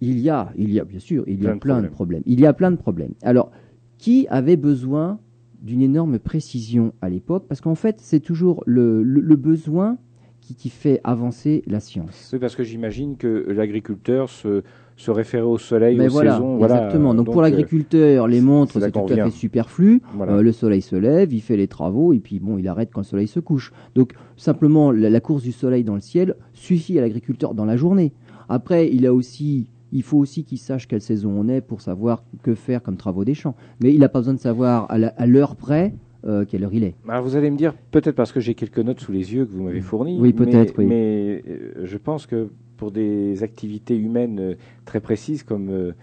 [0.00, 1.88] Il y a, il y a bien sûr, il y Plein a de plein de
[1.88, 2.22] problèmes.
[2.26, 3.12] Il y a plein de problèmes.
[3.22, 3.50] Alors,
[4.04, 5.18] qui avait besoin
[5.62, 9.96] d'une énorme précision à l'époque Parce qu'en fait, c'est toujours le, le- le besoin
[10.42, 12.28] qui, qui fait avancer la science.
[12.34, 14.62] Oui, parce que j'imagine que l'agriculteur se,
[14.96, 16.56] se référait au soleil, Mais aux voilà, saisons.
[16.58, 16.74] Voilà.
[16.76, 17.14] exactement.
[17.14, 20.02] Donc, pour euh, l'agriculteur, les montres, c'est tout à fait superflu.
[20.14, 20.34] voilà.
[20.34, 23.00] Euh, le soleil se lève, il fait les travaux et puis bon, il arrête quand
[23.00, 23.72] le soleil se couche.
[23.94, 27.78] Donc simplement la, la course du soleil dans le ciel suffit à l'agriculteur dans la
[27.78, 28.12] journée.
[28.50, 32.24] Après, il a aussi il faut aussi qu'il sache quelle saison on est pour savoir
[32.42, 33.54] que faire comme travaux des champs.
[33.82, 35.94] Mais il n'a pas besoin de savoir à l'heure près
[36.26, 36.94] euh, quelle heure il est.
[37.08, 39.52] Alors vous allez me dire, peut-être parce que j'ai quelques notes sous les yeux que
[39.52, 40.18] vous m'avez fournies.
[40.20, 40.86] Oui, peut-être, mais, oui.
[40.86, 44.54] Mais euh, je pense que pour des activités humaines euh,
[44.84, 45.94] très précises comme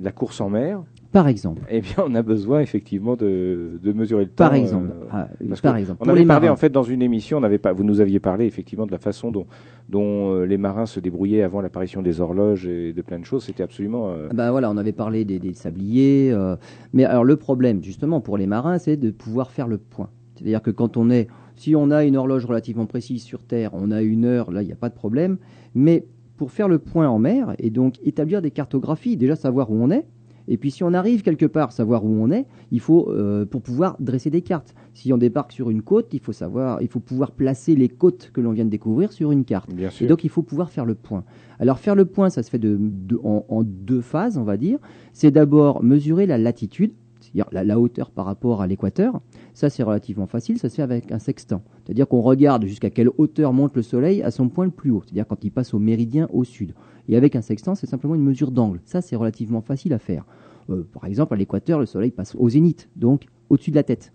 [0.00, 1.62] la course en mer, Par exemple.
[1.70, 4.56] eh bien, on a besoin effectivement de, de mesurer le Par temps.
[4.56, 4.90] exemple.
[4.90, 5.98] euh, Ah, parce par que exemple.
[6.02, 6.52] On Pour avait les parlé marins.
[6.52, 8.98] en fait dans une émission, on avait pas, vous nous aviez parlé effectivement de la
[8.98, 9.46] façon dont,
[9.88, 13.44] dont euh, les marins se débrouillaient avant l'apparition des horloges et de plein de choses.
[13.44, 14.10] C'était absolument.
[14.10, 16.34] euh, Ben voilà, on avait parlé des, des sabliers.
[16.92, 20.10] mais alors le problème, justement, pour les marins, c'est de pouvoir faire le point.
[20.34, 23.90] C'est-à-dire que quand on est, si on a une horloge relativement précise sur Terre, on
[23.92, 25.38] a une heure, là, il n'y a pas de problème.
[25.74, 26.04] Mais
[26.36, 29.90] pour faire le point en mer et donc établir des cartographies, déjà savoir où on
[29.90, 30.06] est.
[30.48, 33.60] Et puis si on arrive quelque part, savoir où on est, il faut euh, pour
[33.62, 34.74] pouvoir dresser des cartes.
[34.94, 38.30] Si on débarque sur une côte, il faut savoir, il faut pouvoir placer les côtes
[38.32, 39.72] que l'on vient de découvrir sur une carte.
[39.72, 41.22] bien Et donc, il faut pouvoir faire le point.
[41.60, 44.56] Alors, faire le point, ça se fait de, de- en, en deux phases, on va
[44.56, 44.78] dire.
[45.12, 49.20] C'est d'abord mesurer la latitude, c'est-à-dire la, la hauteur par rapport à l'équateur.
[49.54, 51.62] Ça, c'est relativement facile, ça se fait avec un sextant.
[51.84, 55.02] C'est-à-dire qu'on regarde jusqu'à quelle hauteur monte le soleil à son point le plus haut,
[55.04, 56.72] c'est-à-dire quand il passe au méridien au sud.
[57.08, 58.80] Et avec un sextant, c'est simplement une mesure d'angle.
[58.84, 60.24] Ça, c'est relativement facile à faire.
[60.70, 64.12] Euh, par exemple, à l'équateur, le soleil passe au zénith, donc au-dessus de la tête.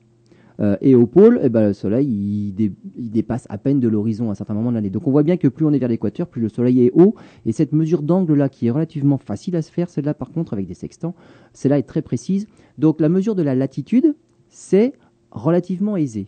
[0.60, 3.88] Euh, et au pôle, eh ben, le soleil il, dé- il dépasse à peine de
[3.88, 4.92] l'horizon à un certain moment de l'année.
[4.92, 7.16] Donc on voit bien que plus on est vers l'équateur, plus le soleil est haut.
[7.48, 10.68] Et cette mesure d'angle-là, qui est relativement facile à se faire, celle-là par contre avec
[10.68, 11.16] des sextants,
[11.54, 12.46] celle-là est très précise.
[12.78, 14.16] Donc la mesure de la latitude,
[14.48, 14.94] c'est
[15.32, 16.28] relativement aisé.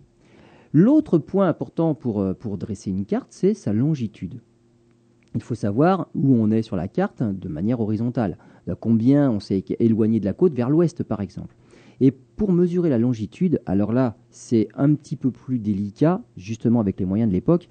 [0.74, 4.42] L'autre point important pour, euh, pour dresser une carte, c'est sa longitude.
[5.36, 8.38] Il faut savoir où on est sur la carte de manière horizontale.
[8.68, 11.56] Là, combien on s'est éloigné de la côte vers l'ouest, par exemple.
[12.00, 17.00] Et pour mesurer la longitude, alors là, c'est un petit peu plus délicat, justement avec
[17.00, 17.68] les moyens de l'époque,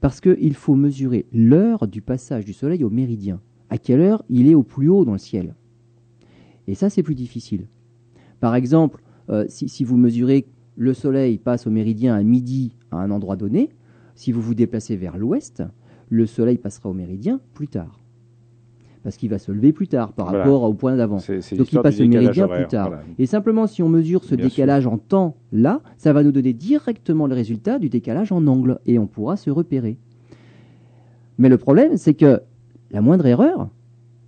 [0.00, 3.40] parce qu'il faut mesurer l'heure du passage du Soleil au méridien.
[3.70, 5.54] À quelle heure il est au plus haut dans le ciel?
[6.66, 7.68] Et ça, c'est plus difficile.
[8.40, 12.96] Par exemple, euh, si, si vous mesurez le Soleil passe au méridien à midi à
[12.96, 13.70] un endroit donné,
[14.14, 15.62] si vous vous déplacez vers l'ouest,
[16.08, 18.00] le Soleil passera au méridien plus tard.
[19.02, 20.40] Parce qu'il va se lever plus tard par Voilà.
[20.44, 21.18] rapport au point d'avant.
[21.18, 22.88] Donc il passe au méridien horaire, plus tard.
[22.88, 23.02] voilà.
[23.18, 26.52] Et simplement, si on mesure ce Bien décalage en temps là, ça va nous donner
[26.52, 29.96] directement le résultat du décalage en angle et on pourra se repérer.
[31.38, 32.40] Mais le problème, c'est que
[32.90, 33.68] la moindre erreur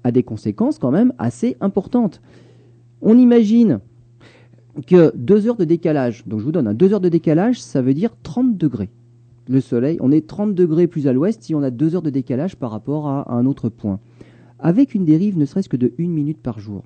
[0.05, 2.21] a des conséquences quand même assez importantes.
[3.03, 3.81] On imagine
[4.87, 7.83] que deux heures de décalage, donc je vous donne un deux heures de décalage, ça
[7.83, 8.91] veut dire 30 degrés.
[9.49, 12.11] Le soleil, on est 30 degrés plus à l'ouest si on a deux heures de
[12.11, 13.99] décalage par rapport à un autre point.
[14.59, 16.83] Avec une dérive ne serait-ce que de une minute par jour,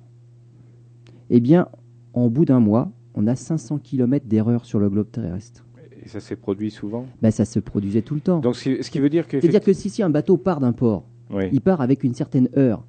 [1.29, 1.67] eh bien,
[2.13, 5.65] en bout d'un mois, on a 500 km d'erreur sur le globe terrestre.
[6.05, 7.05] Et ça s'est produit souvent?
[7.21, 8.39] Ben, ça se produisait tout le temps.
[8.39, 9.39] Donc, ce ce qui veut dire que.
[9.39, 11.45] C'est-à-dire que si, si un bateau part d'un port, Oui.
[11.51, 12.83] il part avec une certaine heure.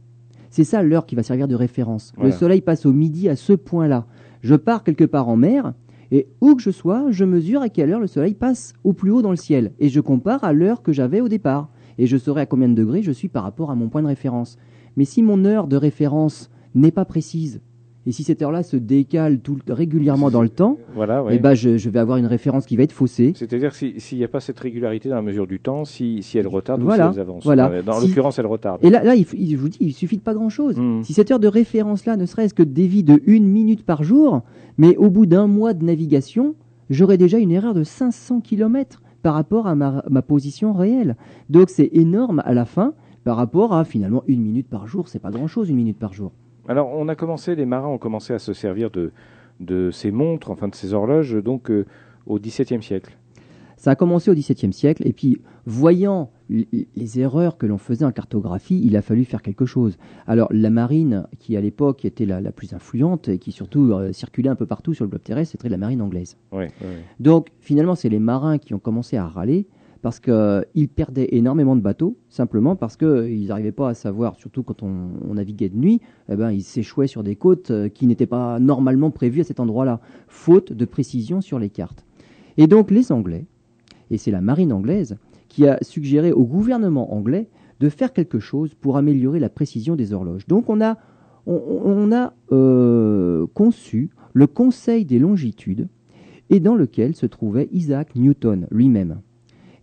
[0.50, 2.12] C'est ça l'heure qui va servir de référence.
[2.16, 2.30] Voilà.
[2.30, 4.06] Le soleil passe au midi à ce point-là.
[4.42, 5.72] Je pars quelque part en mer,
[6.14, 9.10] et où que je sois, je mesure à quelle heure le soleil passe au plus
[9.10, 9.72] haut dans le ciel.
[9.80, 11.70] Et je compare à l'heure que j'avais au départ.
[11.98, 14.06] Et je saurai à combien de degrés je suis par rapport à mon point de
[14.06, 14.56] référence.
[14.96, 17.62] Mais si mon heure de référence n'est pas précise,
[18.06, 21.36] et si cette heure-là se décale tout, régulièrement dans le temps, Voilà, ouais.
[21.36, 23.32] eh ben je, je vais avoir une référence qui va être faussée.
[23.34, 26.36] C'est-à-dire si- s'il n'y a pas cette régularité dans la mesure du temps, si, si
[26.38, 27.44] elle retarde Voilà, ou si elle avance.
[27.44, 27.82] voilà.
[27.82, 28.84] Dans Si- l'occurrence, elle retarde.
[28.84, 30.76] Et là, là il, f- il- je vous dis, il suffit de pas grand-chose.
[30.78, 31.02] Hmm.
[31.02, 34.42] Si cette heure de référence-là ne serait-ce que dévie de une minute par jour,
[34.76, 36.54] mais au bout d'un mois de navigation,
[36.90, 41.16] j'aurais déjà une erreur de 500 km par rapport à ma, ma position réelle.
[41.48, 42.92] Donc c'est énorme à la fin
[43.24, 45.08] par rapport à finalement une minute par jour.
[45.08, 46.32] C'est pas grand-chose une minute par jour.
[46.68, 49.12] Alors, on a commencé, les marins ont commencé à se servir de,
[49.60, 51.84] de ces montres, enfin de ces horloges, donc euh,
[52.26, 53.16] au XVIIe siècle.
[53.76, 58.12] Ça a commencé au XVIIe siècle, et puis voyant les erreurs que l'on faisait en
[58.12, 59.98] cartographie, il a fallu faire quelque chose.
[60.26, 64.12] Alors la marine, qui à l'époque était la, la plus influente et qui surtout euh,
[64.12, 66.36] circulait un peu partout sur le globe terrestre, c'était la marine anglaise.
[66.52, 67.02] Ouais, ouais.
[67.20, 69.66] Donc finalement, c'est les marins qui ont commencé à râler
[70.04, 74.82] parce qu'ils perdaient énormément de bateaux, simplement parce qu'ils n'arrivaient pas à savoir, surtout quand
[74.82, 78.58] on, naviguait de nuit, eh ben, ils s'échouaient sur des côtes euh, qui n'étaient pas
[78.60, 82.04] normalement prévues à cet endroit-là, faute de précision sur les cartes.
[82.58, 83.46] Et donc les Anglais,
[84.10, 85.16] et c'est la marine anglaise,
[85.48, 87.48] qui a suggéré au gouvernement anglais
[87.80, 90.46] de faire quelque chose pour améliorer la précision des horloges.
[90.48, 90.98] Donc on a,
[91.46, 95.88] on, on a euh, conçu le Conseil des longitudes,
[96.50, 99.22] et dans lequel se trouvait Isaac Newton lui-même.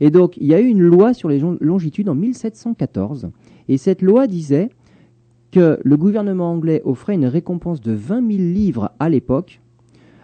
[0.01, 3.29] Et donc, il y a eu une loi sur les longitudes en 1714,
[3.69, 4.69] et cette loi disait
[5.51, 9.61] que le gouvernement anglais offrait une récompense de 20 000 livres à l'époque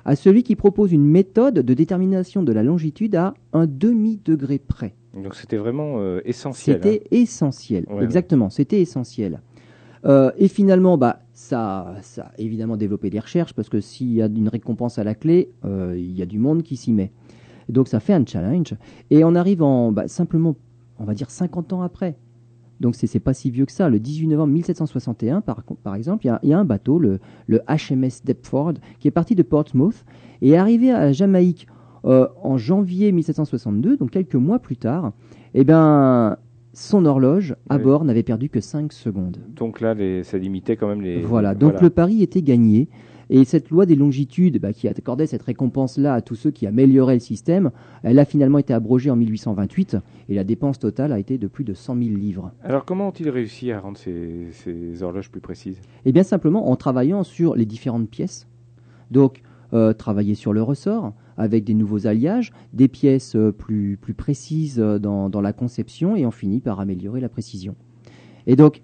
[0.03, 4.95] à celui qui propose une méthode de détermination de la longitude à un demi-degré près.
[5.13, 6.79] Donc c'était vraiment euh, essentiel.
[6.81, 7.85] C'était essentiel.
[7.89, 9.41] Ouais, Exactement, c'était essentiel.
[10.05, 14.21] Euh, et finalement, bah, ça, ça a évidemment développé des recherches parce que s'il y
[14.21, 17.11] a une récompense à la clé, euh, il y a du monde qui s'y met.
[17.69, 18.75] Donc ça fait un challenge.
[19.09, 20.55] Et on arrive en bah, simplement,
[20.99, 22.15] on va dire 50 ans après.
[22.79, 23.89] Donc c'est c'est pas si vieux que ça.
[23.89, 26.99] Le 18 novembre 1761, par, par exemple, il y a- il y, a un bateau,
[26.99, 30.05] le, le HMS Deptford, qui est parti de Portsmouth
[30.41, 31.67] et est arrivé à Jamaïque
[32.05, 35.11] euh, en janvier 1762, donc quelques mois plus tard.
[35.55, 36.37] Eh ben,
[36.73, 37.83] son horloge à Oui.
[37.83, 39.37] bord n'avait perdu que 5 secondes.
[39.55, 41.21] Donc là, les, ça limitait quand même les.
[41.21, 42.87] Voilà, donc le pari était gagné.
[43.29, 47.15] Et cette loi des longitudes, bah, qui accordait cette récompense-là à tous ceux qui amélioraient
[47.15, 47.71] le système,
[48.03, 49.97] elle a finalement été abrogée en 1828
[50.29, 52.51] et la dépense totale a été de plus de 100 000 livres.
[52.63, 55.79] Alors comment ont-ils réussi à rendre ces, ces horloges plus précises?
[56.05, 58.47] Et bien simplement en travaillant sur les différentes pièces.
[59.11, 59.41] Donc,
[59.73, 64.79] euh, travailler sur le ressort avec des nouveaux alliages, des pièces euh, plus, plus précises
[64.79, 67.75] euh, dans, dans la conception et on finit par améliorer la précision.
[68.45, 68.79] Et donc,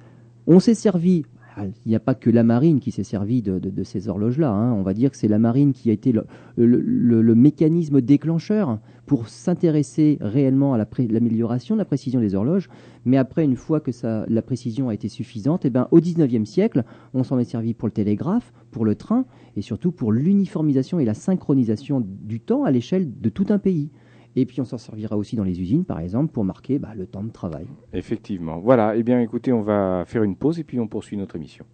[0.45, 1.25] on s'est servi,
[1.61, 4.73] il n'y a pas que la marine qui s'est servi de, ces horloges-là, hein.
[4.73, 6.13] on va dire que c'est la marine qui a été
[6.57, 12.69] le, mécanisme déclencheur pour s'intéresser réellement à l'amélioration de la précision des horloges.
[13.05, 13.91] Mais après, une fois que
[14.27, 17.87] la précision a été suffisante, eh ben, au 19e siècle, on s'en est servi pour
[17.87, 22.71] le télégraphe, pour le train, et surtout pour l'uniformisation et la synchronisation du temps à
[22.71, 23.89] l'échelle de tout un pays.
[24.35, 27.05] Et puis on s'en servira aussi dans les usines, par exemple, pour marquer bah, le
[27.05, 27.65] temps de travail.
[27.93, 28.59] Effectivement.
[28.59, 31.65] Voilà, eh bien écoutez, on va faire une pause et puis on poursuit notre émission.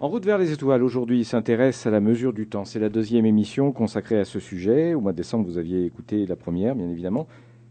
[0.00, 2.64] En route vers les étoiles, aujourd'hui, s'intéresse à la mesure du temps.
[2.64, 4.92] C'est la deuxième émission consacrée à ce sujet.
[4.92, 7.28] Au mois de décembre, vous aviez écouté la première, bien évidemment.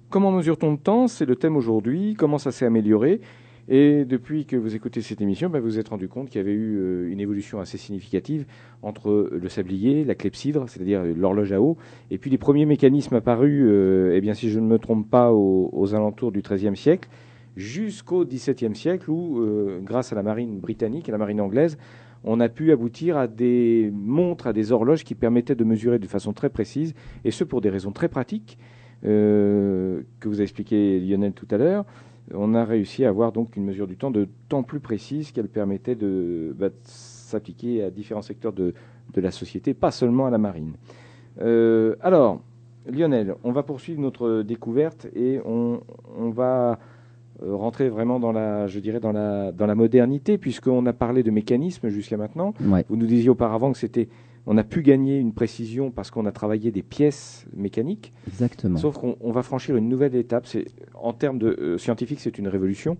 [0.09, 1.07] Comment mesure-t-on le temps?
[1.07, 2.15] C'est le thème aujourd'hui.
[2.17, 3.19] Comment ça s'est amélioré?
[3.69, 6.43] Et depuis que vous écoutez cette émission, ben, vous vous êtes rendu compte qu'il y
[6.43, 8.45] avait eu euh, une évolution assez significative
[8.81, 11.77] entre le sablier, la clepsydre, c'est-à-dire l'horloge à eau,
[12.11, 15.31] et puis les premiers mécanismes apparus, euh, eh bien, si je ne me trompe pas,
[15.31, 17.07] aux, alentours du XIIIe siècle,
[17.55, 21.77] jusqu'au XVIIe siècle, où, euh, grâce à la marine britannique et la marine anglaise,
[22.25, 26.07] on a pu aboutir à des montres, à des horloges qui permettaient de mesurer de
[26.07, 28.57] façon très précise, et ce pour des raisons très pratiques,
[29.03, 31.85] que vous a expliqué Lionel tout à l'heure.
[32.33, 35.49] On a réussi à avoir donc une mesure du temps de temps plus précise qu'elle
[35.49, 38.73] permettait de, bah, de s'appliquer à différents secteurs de,
[39.13, 40.73] de la société, pas seulement à la marine.
[41.41, 42.41] Euh, alors,
[42.85, 45.81] Lionel, on va poursuivre notre découverte et on,
[46.17, 46.79] on va
[47.41, 51.23] euh, rentrer vraiment dans la, je dirais, dans la, dans la modernité, puisqu'on a parlé
[51.23, 52.53] de mécanisme jusqu'à maintenant.
[52.61, 52.85] Ouais.
[52.89, 54.07] Vous nous disiez auparavant que c'était,
[54.45, 58.11] on a pu gagner une précision parce qu'on a travaillé des pièces mécaniques.
[58.27, 58.77] Exactement.
[58.77, 60.47] Sauf qu'on on va franchir une nouvelle étape.
[60.95, 62.97] En termes de euh, scientifique, c'est une révolution.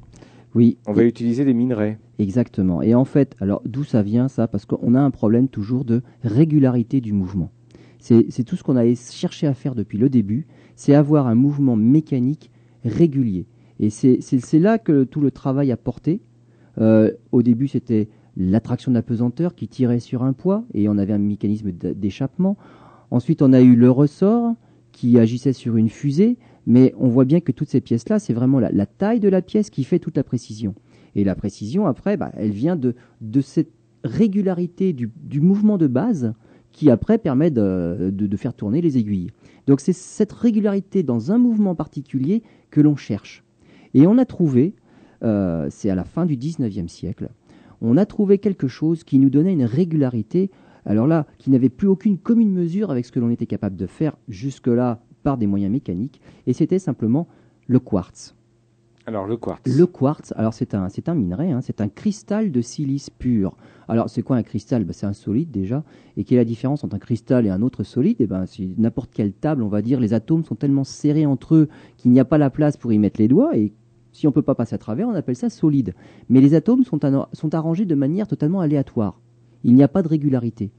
[0.55, 1.97] Oui, On va utiliser des minerais.
[2.19, 2.81] exactement.
[2.83, 4.47] Et en fait, alors d'où ça vient ça?
[4.47, 7.51] Parce qu'on a un problème toujours de régularité du mouvement.
[7.99, 11.77] C'est tout ce qu'on a cherché à faire depuis le début, c'est avoir un mouvement
[11.77, 12.51] mécanique
[12.83, 13.47] régulier.
[13.79, 16.21] Et c'est là que tout le travail a porté.
[16.79, 21.13] Euh, au début, c'était l'attraction de pesanteur qui tirait sur un poids et on avait
[21.13, 22.57] un mécanisme d'échappement.
[23.11, 24.53] Ensuite, on a eu le ressort
[24.91, 28.59] qui agissait sur une fusée, mais on voit bien que toutes ces pièces-là, c'est vraiment
[28.59, 30.75] la, taille de la pièce qui fait toute la précision.
[31.15, 32.95] Et la précision, après, bah, elle vient de,
[33.41, 33.71] cette
[34.03, 36.33] régularité du, mouvement de base
[36.71, 39.29] qui, après, permet de faire tourner les aiguilles.
[39.67, 43.43] Donc c'est cette régularité dans un mouvement particulier que l'on cherche.
[43.93, 44.75] Et on a trouvé,
[45.23, 47.29] euh, c'est à la fin du 19e siècle,
[47.83, 50.49] on a trouvé quelque chose qui nous donnait une régularité,
[50.85, 53.85] alors là, qui n'avait plus aucune commune mesure avec ce que l'on était capable de
[53.85, 57.27] faire jusque-là par des moyens mécaniques, et c'était simplement
[57.67, 58.35] le quartz.
[59.05, 59.61] Alors le quartz.
[59.65, 63.57] Le quartz, alors c'est un, c'est un minerai, hein, c'est un cristal de silice pur.
[63.89, 64.85] Alors c'est quoi un cristal?
[64.85, 65.83] Ben, C'est un solide déjà.
[66.15, 68.17] Et quelle est la différence entre un cristal et un autre solide?
[68.19, 71.55] Eh ben, si n'importe quelle table, on va dire, les atomes sont tellement serrés entre
[71.55, 73.57] eux qu'il n'y a pas la place pour y mettre les doigts.
[73.57, 73.73] Et
[74.13, 75.93] si on ne peut pas passer à travers, on appelle ça solide.
[76.29, 76.99] Mais les atomes sont,
[77.33, 79.19] sont arrangés de manière totalement aléatoire.
[79.63, 80.71] Il n'y a pas de régularité.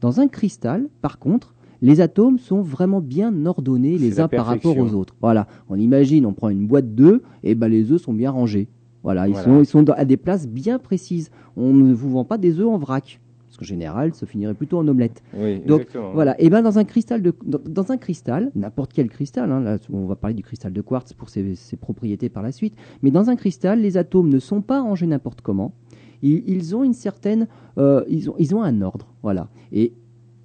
[0.00, 4.76] Dans un cristal, par contre, les atomes sont vraiment bien ordonnés les uns par rapport
[4.76, 5.14] aux autres.
[5.20, 8.68] Voilà, on imagine, on prend une boîte d'œufs, et ben les œufs sont bien rangés.
[9.02, 11.30] Voilà, ils sont, ils sont à des places bien précises.
[11.56, 13.19] On ne vous vend pas des œufs en vrac.
[13.60, 15.22] Qu'en général, ça finirait plutôt en omelette.
[15.34, 19.52] Oui, Donc voilà, et ben dans un cristal de, dans, un cristal, n'importe quel cristal,
[19.52, 22.74] hein, là, on va parler du cristal de quartz pour ses, propriétés par la suite,
[23.02, 25.74] mais dans un cristal, les atomes ne sont pas rangés n'importe comment.
[26.22, 29.48] Ils, ont une certaine, euh, ils ont, ils ont un ordre, voilà.
[29.72, 29.94] Et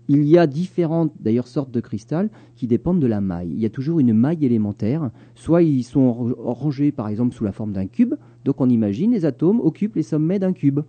[0.08, 3.52] il y a différentes d'ailleurs sortes de cristal qui dépendent de la maille.
[3.52, 5.10] Il y a toujours une maille élémentaire.
[5.34, 8.16] Soit ils sont rangés par exemple sous la forme d'un cube.
[8.44, 10.82] Donc on imagine les atomes occupent les sommets d'un cube.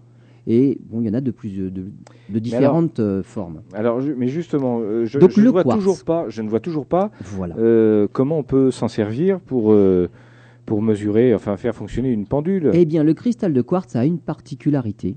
[0.47, 1.91] Et bon, il y en a de plus de,
[2.39, 3.63] différentes euh, formes.
[3.73, 6.27] Alors, mais justement, euh, je, ne vois toujours pas.
[6.29, 7.11] Je ne vois toujours pas.
[7.59, 9.75] Euh, comment on peut s'en servir pour
[10.67, 12.71] pour mesurer, enfin faire fonctionner une pendule.
[12.75, 15.17] Eh bien, le cristal de quartz a une particularité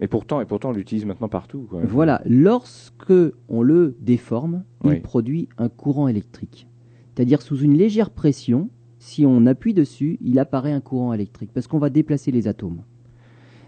[0.00, 1.66] et pourtant, et pourtant, on l'utilise maintenant partout.
[1.70, 3.14] Voilà, lorsque
[3.48, 6.68] on le déforme, il produit un courant électrique.
[7.14, 11.66] C'est-à-dire sous une légère pression, si on appuie dessus, il apparaît un courant électrique parce
[11.66, 12.82] qu'on va déplacer les atomes.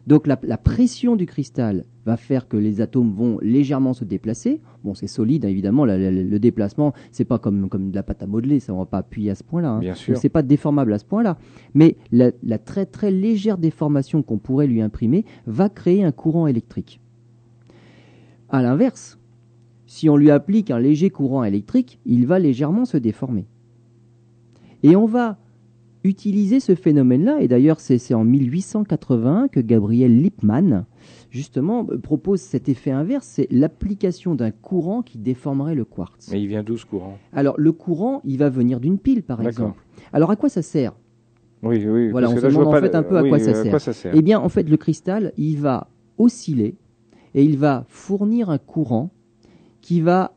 [0.09, 4.63] Donc la, pression du cristal va faire que les atomes vont légèrement se déplacer.
[4.83, 5.85] Bon, c'est solide, hein, évidemment.
[5.85, 8.99] Le, déplacement, c'est pas comme, comme de la pâte à modeler, ça on va pas
[8.99, 9.73] appuyer à ce point-là.
[9.73, 9.81] Hein.
[9.81, 10.17] Bien sûr.
[10.17, 11.37] C'est pas déformable à ce point-là.
[11.75, 17.03] Mais la, très très légère déformation qu'on pourrait lui imprimer va créer un courant électrique.
[18.49, 19.19] À l'inverse,
[19.85, 23.45] si on lui applique un léger courant électrique, il va légèrement se déformer.
[24.83, 25.37] Et on va
[26.05, 30.85] utiliser ce phénomène-là, et d'ailleurs c'est en 1880 que Gabriel Lippmann,
[31.31, 36.31] justement, euh, propose cet effet inverse, c'est l'application d'un courant qui déformerait le quartz.
[36.33, 37.19] Mais il vient d'où ce courant?
[37.33, 39.83] Alors le courant, il va venir d'une pile, par exemple.
[40.13, 40.95] Alors à quoi ça sert?
[41.63, 42.11] Oui, oui.
[42.11, 44.15] Voilà, on se demande en fait un peu à, quoi, ça sert.
[44.15, 46.77] Eh bien, en fait, le cristal, il va osciller
[47.35, 49.11] et il va fournir un courant
[49.81, 50.35] qui va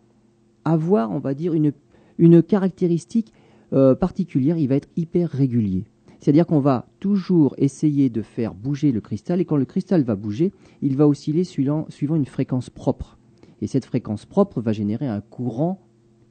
[0.65, 1.73] avoir, on va dire, une,
[2.17, 3.33] une caractéristique
[3.73, 5.85] euh, particulière, il va être hyper régulier.
[6.19, 10.15] C'est-à-dire qu'on va toujours essayer de faire bouger le cristal, et quand le cristal va
[10.15, 13.17] bouger, il va osciller suivant, une fréquence propre.
[13.61, 15.81] Et cette fréquence propre va générer un courant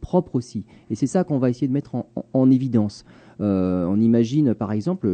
[0.01, 0.65] propre aussi.
[0.91, 1.97] Et c'est ça qu'on va essayer de mettre
[2.33, 3.05] en, évidence.
[3.41, 5.09] Euh, on imagine par exemple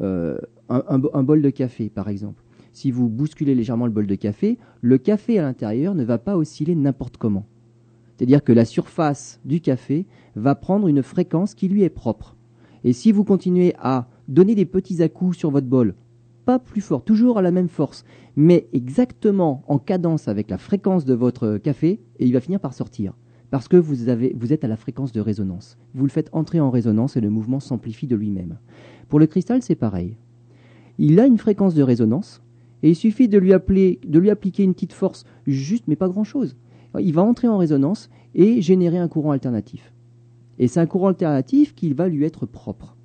[0.00, 2.42] euh, un, bol de café, par exemple.
[2.72, 6.36] Si vous bousculez légèrement le bol de café, le café à l'intérieur ne va pas
[6.36, 7.46] osciller n'importe comment.
[8.18, 10.04] C'est-à-dire que la surface du café
[10.34, 12.36] va prendre une fréquence qui lui est propre.
[12.82, 15.94] Et si vous continuez à donner des petits à-coups sur votre bol,
[16.44, 18.04] pas plus fort, toujours à la même force,
[18.34, 22.74] mais exactement en cadence avec la fréquence de votre café, et il va finir par
[22.74, 23.14] sortir.
[23.50, 25.78] Parce que vous, êtes à la fréquence de résonance.
[25.94, 28.58] Vous le faites entrer en résonance et le mouvement s'amplifie de lui-même.
[29.08, 30.16] Pour le cristal, c'est pareil.
[30.98, 32.42] Il a une fréquence de résonance,
[32.82, 33.52] et il suffit de lui,
[34.04, 36.56] de lui appliquer une petite force, juste, mais pas grand-chose
[36.98, 39.92] il va entrer en résonance et générer un courant alternatif.
[40.58, 42.96] Et c'est un courant alternatif qui va lui être propre.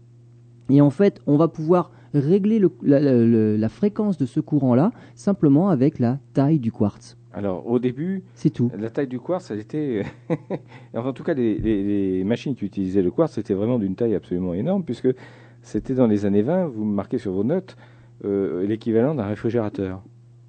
[0.69, 6.19] Et en fait, on va pouvoir régler la, fréquence de ce courant-là simplement avec la
[6.33, 7.17] taille du quartz.
[7.33, 8.71] Alors, au début, c'est tout.
[8.77, 10.03] La taille du quartz, elle était.
[10.93, 14.83] en tout cas, les, machines qui utilisaient le quartz, c'était vraiment d'une taille absolument énorme,
[14.83, 15.09] puisque
[15.61, 17.75] c'était dans les années 20, vous marquez sur vos notes,
[18.23, 20.03] euh, l'équivalent d'un réfrigérateur.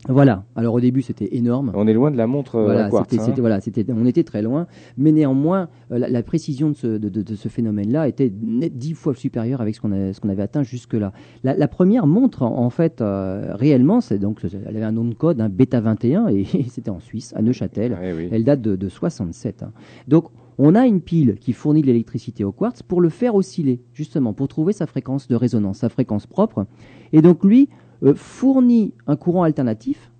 [0.09, 0.45] Voilà.
[0.55, 1.73] Alors au début, c'était énorme.
[1.75, 3.15] On est loin de la montre euh, voilà, quartz.
[3.19, 3.35] Hein.
[3.39, 4.67] voilà, on était très loin.
[4.99, 10.29] Mais néanmoins, euh, la, précision de ce, phénomène-là était dix fois supérieure avec ce qu'on
[10.29, 11.13] avait atteint jusque-là.
[11.43, 15.41] La, première montre, en, fait, euh, réellement, c'est donc, elle avait un nom de code,
[15.41, 17.97] un Beta 21, et, c'était en Suisse, à Neuchâtel.
[17.99, 19.63] Ah elle date de, 67.
[19.63, 19.73] Hein.
[20.09, 20.27] Donc,
[20.59, 24.33] on a une pile qui fournit de l'électricité au quartz pour le faire osciller, justement,
[24.33, 26.67] pour trouver sa fréquence de résonance, sa fréquence propre.
[27.13, 27.69] Et donc, lui,
[28.05, 30.11] euh, fournit un courant alternatif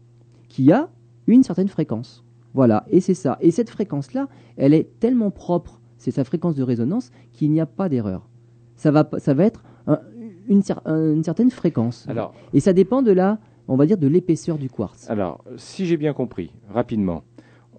[0.49, 0.89] qui a
[1.27, 2.25] une certaine fréquence.
[2.55, 3.37] Voilà, et c'est ça.
[3.41, 7.67] Et cette fréquence-là, elle est tellement propre, c'est sa fréquence de résonance, qu'il n'y a
[7.67, 8.29] pas d'erreur.
[8.77, 10.01] Ça va, ça va être un-
[10.49, 12.07] une, cer- une certaine fréquence.
[12.09, 15.09] Alors, Et ça dépend de la, on va dire, de l'épaisseur du quartz.
[15.11, 17.25] alors, si j'ai bien compris, rapidement,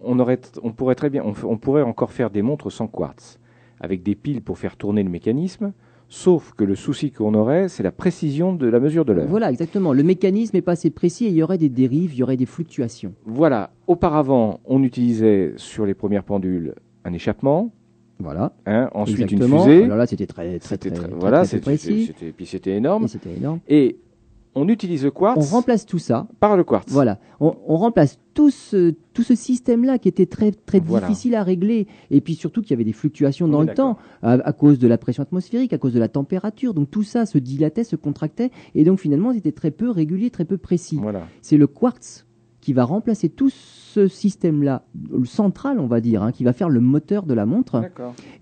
[0.02, 3.40] on, aurait, on pourrait très bien, on pourrait encore faire des montres sans quartz,
[3.80, 5.72] avec des piles pour faire tourner le mécanisme,
[6.08, 9.28] sauf que le souci qu'on aurait, c'est la précision de la mesure de l'heure.
[9.28, 9.94] Voilà, exactement.
[9.94, 12.38] Le mécanisme n'est pas assez précis et il y aurait des dérives, il y aurait
[12.38, 13.14] des fluctuations.
[13.26, 13.72] Voilà.
[13.88, 17.72] Auparavant, on utilisait sur les premières pendules un échappement,
[18.20, 18.54] Voilà.
[18.66, 19.58] hein, ensuite exactement.
[19.66, 19.84] une fusée.
[19.86, 22.06] Alors là, c'était très, très, très, très- très, voilà, très précis.
[22.08, 23.06] c'était- puis c'était énorme.
[23.06, 23.60] Et c'était énorme.
[23.68, 23.98] Et
[24.56, 26.28] on utilise le quartz On remplace tout ça.
[26.40, 26.92] par le quartz.
[26.92, 31.08] Voilà, on, on remplace tout ce, tout ce système-là qui était très, très Voilà.
[31.08, 33.98] difficile à régler, et puis surtout qu'il y avait des fluctuations On dans le temps,
[34.24, 37.26] à, à cause de la pression atmosphérique, à cause de la température, donc tout ça
[37.26, 40.98] se dilatait, se contractait, et donc finalement c'était très peu régulier, très peu précis.
[41.02, 41.28] Voilà.
[41.42, 42.26] C'est le quartz
[42.62, 46.70] qui va remplacer tout ce système-là, le central on va dire, hein, qui va faire
[46.70, 47.84] le moteur de la montre,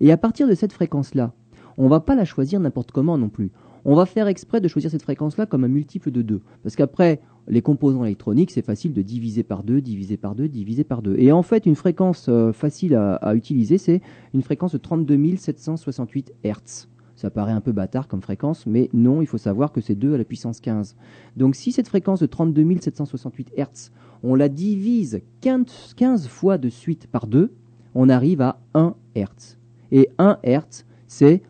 [0.00, 1.32] et à partir de cette fréquence-là,
[1.76, 3.50] on va pas la choisir n'importe comment non plus.
[3.84, 6.40] On va faire exprès de choisir cette fréquence-là comme un multiple de 2.
[6.62, 10.84] Parce qu'après, les composants électroniques, c'est facile de diviser par 2, diviser par 2, diviser
[10.84, 11.16] par 2.
[11.18, 14.00] Et en fait, une fréquence euh, facile à, utiliser, c'est
[14.32, 16.88] une fréquence de 32 768 Hz.
[17.14, 20.14] Ça paraît un peu bâtard comme fréquence, mais non, il faut savoir que c'est 2
[20.14, 20.96] à la puissance 15.
[21.36, 23.90] Donc si cette fréquence de 32 768 Hz,
[24.22, 27.52] on la divise 15, 15 fois de suite par 2,
[27.94, 29.58] on arrive à 1 Hz.
[29.92, 31.42] Et 1 Hz, c'est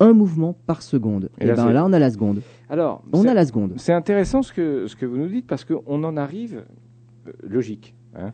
[0.00, 1.28] un mouvement par seconde.
[1.40, 2.40] Et Et, là, ben c'est- là, on a la seconde.
[2.68, 3.74] Alors, On c'est- a la seconde.
[3.76, 6.62] c'est intéressant ce que, ce que vous nous dites parce qu'on en arrive
[7.26, 7.94] euh, logique.
[8.16, 8.32] hein.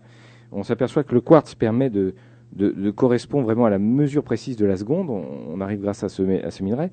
[0.52, 2.14] On s'aperçoit que le quartz permet de,
[2.54, 5.10] de, de correspondre vraiment à la mesure précise de la seconde.
[5.10, 6.90] On, on arrive grâce à ce, à ce minerai.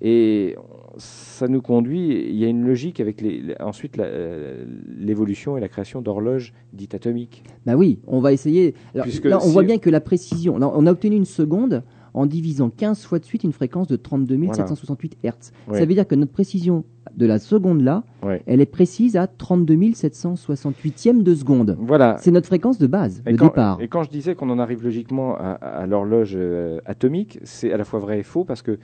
[0.00, 0.56] Et
[0.96, 4.64] ça nous conduit, il y a une logique avec les, ensuite euh,
[4.98, 7.42] l'évolution et la création d'horloges dites atomiques.
[7.66, 8.74] Bah oui, on va essayer.
[8.94, 10.58] Alors, Puisque là, on si- voit bien que la précision.
[10.58, 11.82] là, on a obtenu une seconde
[12.14, 15.26] en divisant 15 fois de suite une fréquence de 32 768 Hz.
[15.68, 15.78] Ouais.
[15.78, 16.84] Ça veut dire que notre précision
[17.16, 18.42] de la seconde là, Ouais.
[18.46, 21.76] elle est précise à 32 768e de seconde.
[21.80, 22.16] Voilà.
[22.20, 23.80] C'est notre fréquence de base, Et de quand, départ.
[23.80, 27.76] et quand je disais qu'on en arrive logiquement à, à l'horloge euh, atomique, c'est à
[27.76, 28.78] la fois vrai et faux parce que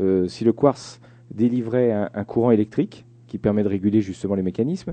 [0.00, 1.00] euh, si le quartz
[1.34, 4.92] délivrait un, un courant électrique qui permet de réguler justement les mécanismes,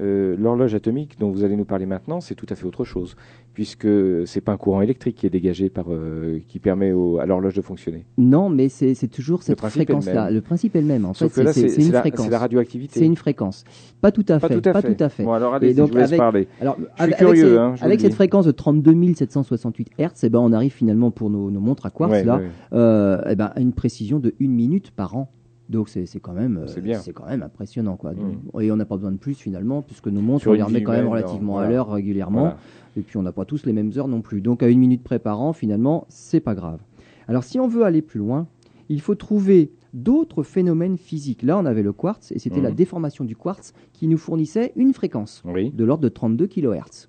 [0.00, 3.16] euh, l'horloge atomique dont vous allez nous parler maintenant, c'est tout à fait autre chose,
[3.54, 3.88] puisque
[4.26, 7.54] c'est pas un courant électrique qui est dégagé par, euh, qui permet au- à l'horloge
[7.54, 8.04] de fonctionner.
[8.16, 10.30] Non, mais c'est toujours cette fréquence-là.
[10.30, 11.04] Le principe est le même.
[11.04, 12.24] En Sauf fait, c'est une la, fréquence.
[12.24, 13.00] c'est la radioactivité.
[13.00, 13.64] C'est une fréquence.
[14.00, 14.60] Pas tout à Pas fait.
[14.60, 14.94] tout à pas fait.
[14.94, 15.24] tout à fait.
[15.24, 16.48] Bon, alors allez, Et donc, je vous laisse avec- parler.
[16.60, 18.16] Alors, suis avec, curieux, avec, hein, je cette dis.
[18.16, 21.90] fréquence de 32 768 Hz, eh ben, on arrive finalement pour nos, nos montres à
[21.90, 22.48] quartz Ouais, là, ouais.
[22.72, 25.30] euh, eh ben, à une précision de 1 minute par an.
[25.70, 26.66] Donc c'est quand même, euh,
[27.00, 28.12] C'est quand même impressionnant quoi.
[28.12, 28.60] Mm.
[28.60, 30.82] Et on n'a pas besoin de plus finalement puisque nos montres Sur on les remet
[30.82, 31.68] quand même relativement voilà.
[31.68, 32.40] à l'heure régulièrement.
[32.40, 32.58] Voilà.
[32.96, 34.40] Et puis on n'a pas tous les mêmes heures non plus.
[34.40, 36.80] Donc à une minute près par an finalement c'est pas grave.
[37.28, 38.48] Alors si on veut aller plus loin,
[38.88, 41.44] il faut trouver d'autres phénomènes physiques.
[41.44, 44.92] Là on avait le quartz et c'était la déformation du quartz qui nous fournissait une
[44.92, 45.70] fréquence Oui.
[45.70, 47.08] de l'ordre de 32 kHz.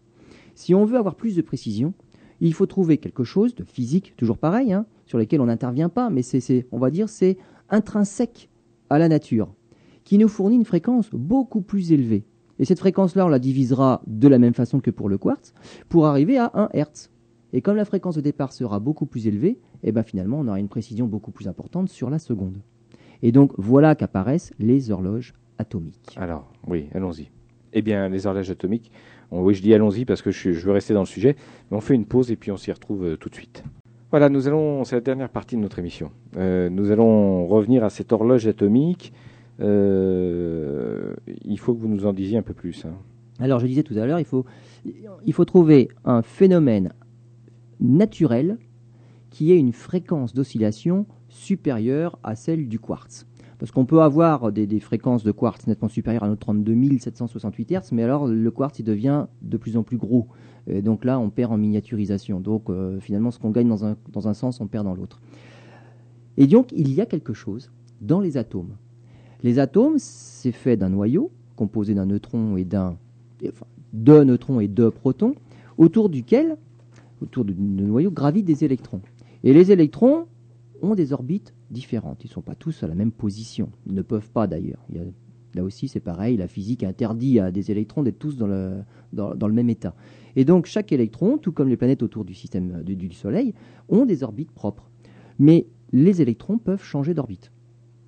[0.53, 1.93] Si on veut avoir plus de précision,
[2.41, 6.09] il faut trouver quelque chose de physique, toujours pareil, hein, sur lequel on n'intervient pas,
[6.11, 7.37] mais c'est- on va dire, c'est
[7.69, 8.49] intrinsèque
[8.91, 9.53] à la nature,
[10.03, 12.25] qui nous fournit une fréquence beaucoup plus élevée.
[12.59, 15.53] Et cette fréquence-là, on la divisera de la même façon que pour le quartz,
[15.89, 17.09] pour arriver à 1 Hz.
[17.53, 20.59] Et comme la fréquence de départ sera beaucoup plus élevée, eh ben finalement, on aura
[20.59, 22.57] une précision beaucoup plus importante sur la seconde.
[23.23, 26.15] Et donc, voilà qu'apparaissent les horloges atomiques.
[26.17, 27.29] Alors, oui, allons-y.
[27.73, 28.91] Eh bien, les horloges atomiques,
[29.31, 31.37] oui, je dis allons-y parce que je, je veux rester dans le sujet,
[31.69, 33.63] mais on fait une pause et puis on s'y retrouve euh, tout de suite.
[34.11, 36.11] Voilà, nous allons, c'est la dernière partie de notre émission.
[36.35, 39.13] Euh, nous allons revenir à cette horloge atomique.
[39.61, 41.13] Euh,
[41.45, 42.83] il faut que vous nous en disiez un peu plus.
[42.85, 42.93] hein.
[43.39, 44.45] Alors, je disais tout à l'heure, il faut,
[45.25, 46.91] il faut trouver un phénomène
[47.79, 48.57] naturel
[49.29, 53.25] qui ait une fréquence d'oscillation supérieure à celle du quartz.
[53.59, 57.89] Parce qu'on peut avoir des, fréquences de quartz nettement supérieures à nos 32 768 Hz,
[57.93, 60.27] mais alors le quartz devient de plus en plus gros.
[60.67, 62.39] Et donc là, on perd en miniaturisation.
[62.39, 65.21] Donc euh, finalement, ce qu'on gagne dans un, sens, on perd dans l'autre.
[66.37, 68.75] Et donc, il y a quelque chose dans les atomes.
[69.43, 71.31] Les atomes, c'est fait d'un noyau
[71.61, 72.97] composé d'un neutron et d'un
[73.47, 75.35] enfin, de neutrons et de protons,
[75.77, 76.57] autour duquel,
[77.21, 79.01] autour du noyau, gravitent des électrons.
[79.43, 80.25] Et les électrons
[80.81, 82.23] ont des orbites différentes.
[82.23, 83.69] Ils ne sont pas tous à la même position.
[83.85, 84.83] Ils ne peuvent pas d'ailleurs.
[85.53, 86.35] Là aussi, c'est pareil.
[86.37, 89.93] La physique interdit à des électrons d'être tous dans le même état.
[90.35, 93.53] Et donc, chaque électron, tout comme les planètes autour du système du, du Soleil,
[93.89, 94.89] ont des orbites propres.
[95.39, 97.51] Mais les électrons peuvent changer d'orbite.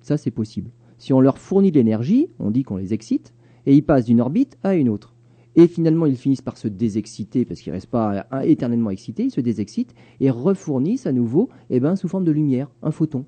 [0.00, 0.70] Ça, c'est possible.
[0.98, 3.34] Si on leur fournit de l'énergie, on dit qu'on les excite,
[3.66, 5.14] et ils passent d'une orbite à une autre.
[5.56, 9.24] Et finalement, ils finissent par se désexciter parce qu'ils ne restent pas euh, éternellement excités,
[9.24, 13.24] ils se désexcitent et refournissent à nouveau, eh ben, sous forme de lumière, un photon.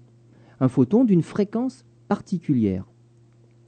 [0.60, 2.84] Un photon d'une fréquence particulière.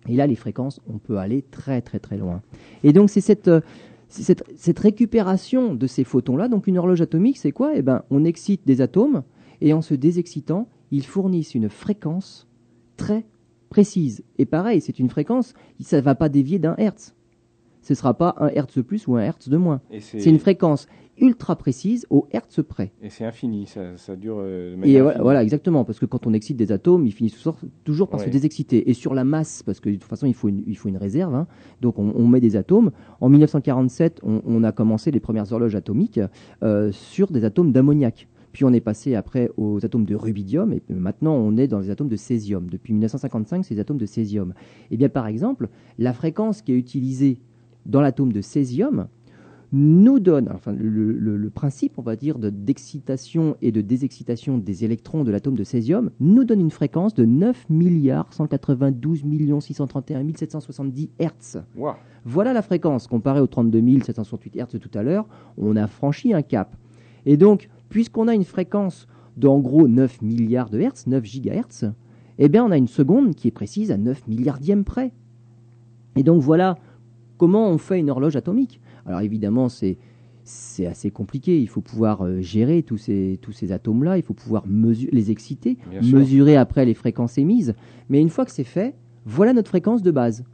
[0.09, 2.43] Et là, les fréquences, on peut aller très très très loin.
[2.83, 3.61] Et donc, c'est cette, euh,
[4.09, 6.49] cette, cette, récupération de ces photons-là.
[6.49, 7.73] Donc, une horloge atomique, c'est quoi?
[7.75, 9.23] Eh ben, on excite des atomes
[9.61, 12.49] et en se désexcitant, ils fournissent une fréquence
[12.97, 13.27] très
[13.69, 14.25] précise.
[14.39, 17.15] Et pareil, c'est une fréquence, ça ne va pas dévier d'un hertz
[17.89, 19.81] ce ne sera pas un Hertz de plus ou un Hertz de moins.
[19.99, 20.87] C'est une fréquence
[21.21, 22.93] ultra précise au Hertz près.
[23.03, 26.57] Et c'est infini, ça, dure euh, de Et voilà, exactement, parce que quand on excite
[26.57, 27.49] des atomes, ils finissent
[27.85, 28.91] toujours par se désexciter.
[28.91, 30.97] Et sur la masse, parce que de toute façon, il faut une, il faut une
[30.97, 31.47] réserve, hein.
[31.81, 32.91] donc on, met des atomes.
[33.21, 36.21] En 1947, on, a commencé les premières horloges atomiques
[36.63, 38.29] euh, sur des atomes d'ammoniac.
[38.53, 41.91] Puis on est passé après aux atomes de rubidium, et maintenant on est dans les
[41.91, 42.69] atomes de césium.
[42.71, 44.55] Depuis 1955, c'est les atomes de césium.
[44.91, 47.39] Et eh bien par exemple, la fréquence qui est utilisée
[47.87, 49.09] dans l'atome de césium
[49.73, 55.31] nous donne, enfin, le, principe, on va dire, d'excitation et de désexcitation des électrons de
[55.31, 59.25] l'atome de césium nous donne une fréquence de 9 milliards 192
[59.61, 61.59] 631 770 Hertz.
[62.25, 63.07] Voilà la fréquence.
[63.07, 65.27] Comparée aux 32 768 Hertz tout à l'heure,
[65.59, 66.77] on a franchi un cap.
[67.27, 69.07] Et donc, puisqu'on a une fréquence
[69.37, 71.85] d'en gros 9 milliards de Hertz, 9 gigahertz,
[72.39, 75.13] eh bien, on a une seconde qui est précise à 9 milliardièmes près.
[76.17, 76.77] Et donc, voilà
[77.39, 79.99] Comment on fait une horloge atomique Alors évidemment, c'est
[80.45, 81.61] c'est assez compliqué.
[81.61, 85.77] Il faut pouvoir euh, gérer tous ces, tous ces atomes-là, il faut pouvoir les exciter,
[86.03, 87.75] mesurer après les fréquences émises.
[88.09, 88.95] Mais une fois que c'est fait,
[89.27, 90.45] voilà notre fréquence de base.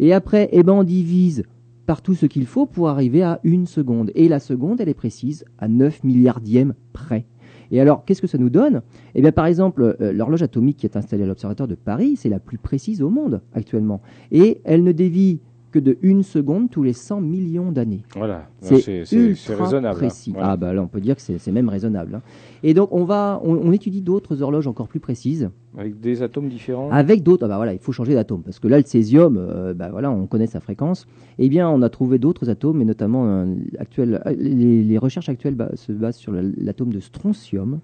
[0.00, 1.44] Et après, eh ben, on divise
[1.86, 4.10] par tout ce qu'il faut pour arriver à une seconde.
[4.16, 7.26] Et la seconde, elle est précise à 9 milliardièmes près.
[7.70, 8.82] Et alors, qu'est-ce que ça nous donne?
[9.14, 12.28] Eh bien, par exemple, euh, l'horloge atomique qui est installée à l'Observatoire de Paris, c'est
[12.28, 14.02] la plus précise au monde actuellement.
[14.30, 15.40] Et elle ne dévie
[15.78, 18.02] de une seconde tous les 100 millions d'années.
[18.14, 19.04] Voilà, c'est
[19.54, 19.98] raisonnable.
[19.98, 20.34] Précis.
[20.38, 22.16] Ah bah là, on peut dire que c'est même raisonnable.
[22.16, 22.22] Hein.
[22.62, 25.50] Et donc on va, on, étudie d'autres horloges encore plus précises.
[25.76, 26.90] Avec des atomes différents.
[26.90, 29.74] Avec d'autres, ah bah voilà, il faut changer d'atome parce que là le césium, euh,
[29.74, 31.06] bah voilà, on connaît sa fréquence.
[31.38, 35.56] Eh bien, on a trouvé d'autres atomes, et notamment euh, actuel, euh, les, recherches actuelles
[35.74, 37.80] se basent sur l'atome de strontium.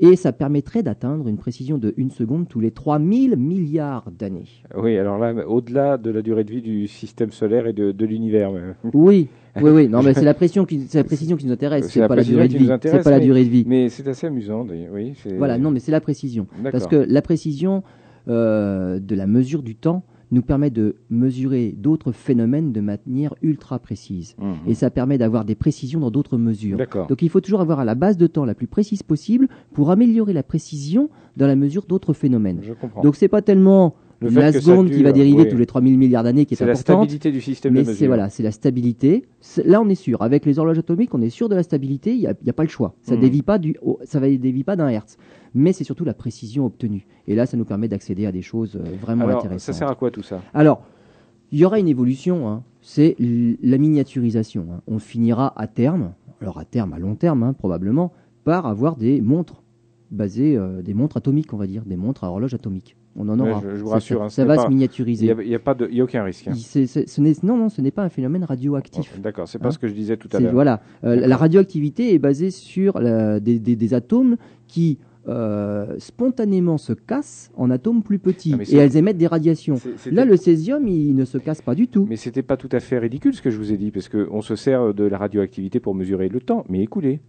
[0.00, 4.48] Et ça permettrait d'atteindre une précision de une seconde tous les 3000 milliards d'années.
[4.76, 8.06] Oui, alors là, au-delà de la durée de vie du système solaire et de, de
[8.06, 8.50] l'univers.
[8.92, 12.06] Oui, oui, oui, non, mais c'est la, pression qui, la précision qui nous intéresse, c'est
[12.06, 12.70] pas la durée de vie.
[12.82, 13.64] C'est pas la durée de vie.
[13.66, 15.14] Mais c'est assez amusant, oui.
[15.38, 16.46] Voilà, non, mais c'est la précision.
[16.70, 17.82] Parce que la précision
[18.28, 23.78] euh, de la mesure du temps nous permet de mesurer d'autres phénomènes de manière ultra
[23.78, 24.36] précise.
[24.38, 24.54] Mhm.
[24.68, 26.78] Et ça permet d'avoir des précisions dans d'autres mesures.
[27.08, 29.90] Donc il faut toujours avoir à la base de temps la plus précise possible pour
[29.90, 32.60] améliorer la précision dans la mesure d'autres phénomènes.
[32.62, 33.02] Je comprends.
[33.02, 36.54] Donc c'est pas tellement la seconde qui va dériver tous les 3000 milliards d'années qui
[36.54, 36.76] est, importante.
[36.76, 38.06] C'est la stabilité du système mais de mesure.
[38.08, 39.24] Voilà, c'est la stabilité.
[39.64, 40.22] Là, on est sûr.
[40.22, 42.14] Avec les horloges atomiques, on est sûr de la stabilité.
[42.14, 42.94] Il n'y a, pas le choix.
[43.02, 43.20] Ça ne hmm.
[43.20, 45.16] dévie pas du, ça va dévie pas d'un hertz.
[45.54, 47.06] Mais c'est surtout la précision obtenue.
[47.26, 49.60] Et là, ça nous permet d'accéder à des choses euh, vraiment Alors, intéressantes.
[49.60, 50.42] Ça sert à quoi tout ça?
[50.54, 50.82] Alors,
[51.52, 52.48] il y aura une évolution.
[52.48, 52.62] Hein.
[52.82, 54.66] C'est la miniaturisation.
[54.72, 54.80] Hein.
[54.86, 58.12] On finira à terme, alors à terme, à long terme hein, probablement,
[58.44, 59.62] par avoir des montres
[60.10, 62.96] basées, euh, des montres atomiques, on va dire, des montres à horloge atomique.
[63.16, 63.60] On en aura.
[63.74, 64.30] je, vous rassure.
[64.30, 65.26] Ça, hein, va se miniaturiser.
[65.26, 66.48] Il n'y a, a, a, aucun risque.
[66.48, 66.54] Hein.
[66.54, 69.12] ce non, non, ce n'est pas un phénomène radioactif.
[69.16, 70.52] Oh, d'accord, c'est pas hein ce que je disais tout à l'heure.
[70.52, 74.36] Voilà, euh, la radioactivité est basée sur des, atomes
[74.68, 74.98] qui
[75.28, 79.76] euh, spontanément se cassent en atomes plus petits et elles émettent des radiations.
[80.10, 82.06] Là, le césium, il ne se casse pas du tout.
[82.08, 84.40] Mais c'était pas tout à fait ridicule ce que je vous ai dit, parce qu'on
[84.40, 87.20] se sert de la radioactivité pour mesurer le temps, mais écoulé.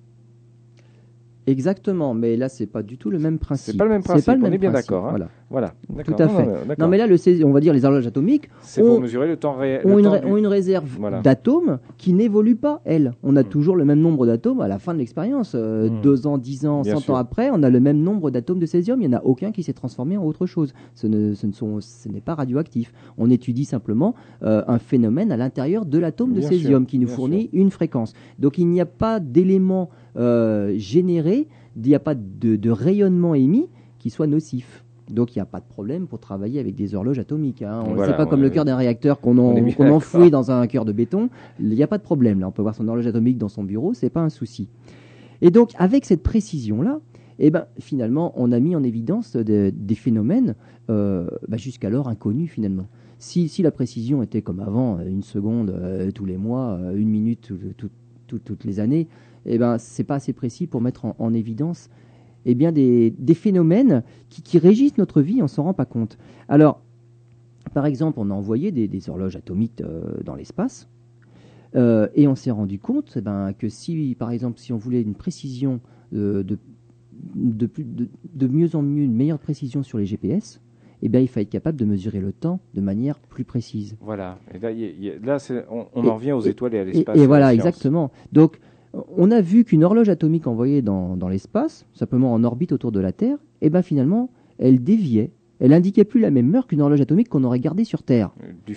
[1.47, 3.73] Exactement, mais là c'est pas du tout le même principe.
[3.73, 4.39] C'est pas le même principe.
[4.41, 5.07] on est bien d'accord.
[5.07, 5.27] Hein.
[5.49, 5.73] Voilà.
[6.05, 6.47] Tout à fait.
[6.77, 8.49] Non, mais là le on va dire les horloges atomiques.
[8.61, 9.81] C'est pour mesurer le temps réel.
[9.85, 9.97] Ont,
[10.37, 12.81] une, réserve d'atomes qui n'évolue pas.
[12.85, 13.13] elles.
[13.23, 13.47] on a hmm.
[13.47, 15.53] toujours le même nombre d'atomes à la fin de l'expérience.
[15.55, 16.01] Euh, hmm.
[16.01, 19.01] Deux ans, dix ans, cent ans après, on a le même nombre d'atomes de césium.
[19.01, 20.73] Il n'y en a aucun qui s'est transformé en autre chose.
[20.93, 22.93] Ce ne, ce ne sont, ce n'est pas radioactif.
[23.17, 27.49] On étudie simplement euh, un phénomène à l'intérieur de l'atome de césium qui nous fournit
[27.53, 28.13] une fréquence.
[28.39, 33.67] Donc il n'y a pas d'élément euh, généré, il n'y a pas de, rayonnement émis
[33.99, 34.83] qui soit nocif.
[35.09, 37.61] Donc il n'y a pas de problème pour travailler avec des horloges atomiques.
[37.61, 37.83] Hein.
[38.05, 41.29] C'est pas comme le cœur d'un réacteur qu'on enfouit dans un cœur de béton.
[41.59, 42.39] Il n'y a pas de problème.
[42.39, 44.69] Là, on peut voir son horloge atomique dans son bureau, c'est pas un souci.
[45.41, 46.99] Et donc avec cette précision là,
[47.39, 50.55] eh ben, finalement, on a mis en évidence des phénomènes
[50.89, 52.87] euh, bah, jusqu'alors inconnus finalement.
[53.17, 57.51] Si, la précision était comme avant, une seconde euh, tous les mois, une minute
[58.27, 59.07] toutes les années,
[59.45, 61.89] eh ben, c'est pas assez précis pour mettre en, évidence
[62.45, 66.17] eh bien, des, phénomènes qui, régissent notre vie, on s'en rend pas compte.
[66.47, 66.81] Alors,
[67.73, 69.81] Par exemple, on a envoyé des, horloges atomiques
[70.23, 70.89] dans l'espace.
[71.75, 75.15] et on s'est rendu compte eh ben, que si, par exemple, si on voulait une
[75.15, 75.79] précision
[76.11, 76.45] de,
[77.35, 77.69] de,
[78.33, 80.61] de, mieux en mieux, une meilleure précision sur les GPS,
[81.01, 83.97] eh bien, il faut être capable de mesurer le temps de manière plus précise.
[84.01, 84.37] Voilà.
[84.53, 84.59] Et
[85.23, 85.37] là,
[85.69, 87.17] on, en revient aux étoiles et à l'espace.
[87.17, 88.11] Et, voilà, exactement.
[88.31, 88.59] Donc,
[88.93, 92.99] on a vu qu'une horloge atomique envoyée dans, dans l'espace, simplement en orbite autour de
[92.99, 95.31] la Terre, eh ben, finalement, elle déviait
[95.61, 98.31] elle indiquait plus la même heure qu'une horloge atomique qu'on aurait gardée sur Terre.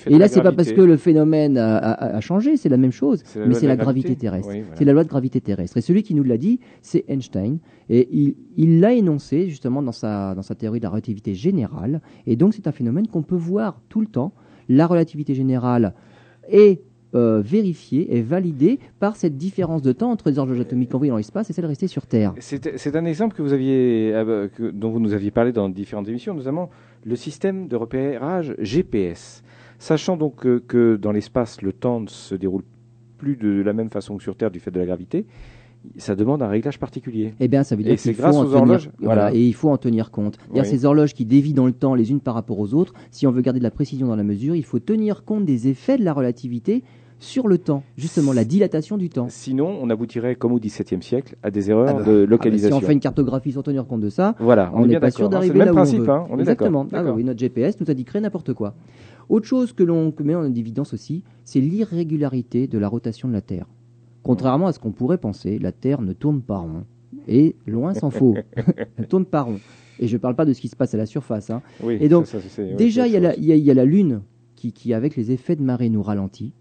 [0.06, 3.54] Et là, c'est pas parce que le phénomène a, changé, c'est la même chose, mais
[3.54, 4.52] c'est la, gravité, terrestre.
[4.74, 5.78] C'est la loi de gravité terrestre.
[5.78, 7.58] Et celui qui nous l'a dit, c'est Einstein,
[7.88, 12.02] et il l'a énoncé justement dans sa, dans sa théorie de la relativité générale.
[12.26, 14.34] Et donc, c'est un phénomène qu'on peut voir tout le temps.
[14.68, 15.94] La relativité générale
[16.50, 16.82] est
[17.14, 21.16] euh, vérifié et validé par cette différence de temps entre les horloges atomiques envoyées dans
[21.16, 22.34] l'espace et celles restées sur Terre.
[22.40, 26.34] C'est un exemple que vous aviez, euh, dont vous nous aviez parlé dans différentes émissions,
[26.34, 26.70] notamment
[27.04, 29.44] le système de repérage GPS.
[29.78, 32.62] Sachant donc que, dans l'espace, le temps ne se déroule
[33.18, 35.26] plus de la même façon que sur Terre du fait de la gravité,
[35.98, 37.34] ça demande un réglage particulier.
[37.40, 40.10] Eh bien, ça veut dire qu'il faut en tenir, voilà, et il faut en tenir
[40.10, 40.38] compte.
[40.64, 43.30] Ces horloges qui dévient dans le temps les unes par rapport aux autres, si on
[43.30, 46.04] veut garder de la précision dans la mesure, il faut tenir compte des effets de
[46.04, 46.82] la relativité
[47.24, 49.26] sur le temps, justement la dilatation du temps.
[49.28, 52.76] Sinon, on aboutirait, comme au XVIIe siècle, à des erreurs ah bah, de localisation.
[52.76, 55.00] Ah bah, si on fait une cartographie sans tenir compte de ça, voilà, on n'est
[55.00, 56.10] pas sûr d'arriver là où principe, on veut.
[56.10, 56.86] Hein, on Exactement.
[56.92, 58.74] Ah oui, notre GPS nous indiquerait n'importe quoi.
[59.28, 63.40] Autre chose que l'on met en évidence aussi, c'est l'irrégularité de la rotation de la
[63.40, 63.66] Terre.
[64.22, 66.84] Contrairement à ce qu'on pourrait penser, la Terre ne tourne pas rond.
[67.26, 68.34] Et loin s'en faut.
[68.96, 69.60] Elle tourne pas rond.
[69.98, 71.50] Et je ne parle pas de ce qui se passe à la surface.
[71.50, 71.62] Hein.
[71.88, 72.26] et donc,
[72.76, 74.22] déjà, il y, a la Lune
[74.56, 76.52] qui, qui, avec les effets de marée, nous ralentit.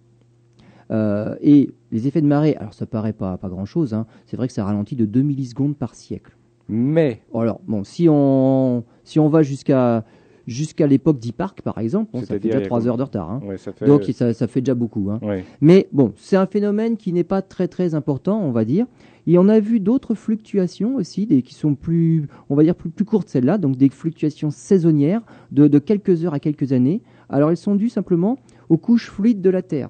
[0.93, 4.05] Euh, et les effets de marée, alors ça paraît pas, pas grand-chose, hein.
[4.25, 6.35] c'est vrai que ça ralentit de 2 millisecondes par siècle.
[6.69, 10.05] Mais Alors, bon, si on, si on va jusqu'à
[10.45, 13.31] jusqu'à l'époque d'E-Park, par exemple, ça fait déjà 3 heures de retard.
[13.31, 13.41] Hein.
[13.85, 15.09] Donc ça, ça, fait déjà beaucoup.
[15.09, 15.19] Hein.
[15.61, 18.85] Mais bon, c'est un phénomène qui n'est pas très très important, on va dire.
[19.25, 22.89] Et on a vu d'autres fluctuations aussi, des, qui sont plus, on va dire, plus,
[22.89, 25.21] plus courtes celles-là, donc des fluctuations saisonnières
[25.51, 27.01] de, de quelques heures à quelques années.
[27.29, 28.37] Alors elles sont dues simplement
[28.67, 29.89] aux couches fluides de la Terre.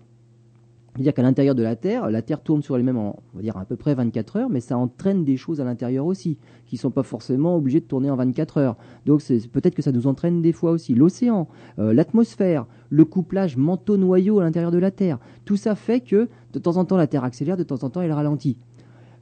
[0.93, 3.57] C'est-à-dire qu'à l'intérieur de la Terre, la Terre tourne sur elle-même en, on va dire,
[3.57, 6.37] à peu près 24 heures, mais ça entraîne des choses à l'intérieur aussi,
[6.67, 8.77] qui ne sont pas forcément obligées de tourner en 24 heures.
[9.07, 10.93] Donc peut-être que ça nous entraîne des fois aussi.
[10.93, 11.47] L'océan,
[11.79, 16.59] euh, l'atmosphère, le couplage manteau-noyau à l'intérieur de la Terre, tout ça fait que de
[16.59, 18.57] temps en temps la Terre accélère, de temps en temps elle ralentit.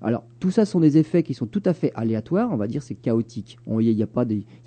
[0.04, 2.82] Alors, tout ça sont des effets qui sont tout à fait aléatoires, on va dire
[2.82, 3.60] c'est chaotique.
[3.68, 4.08] Il n'y a,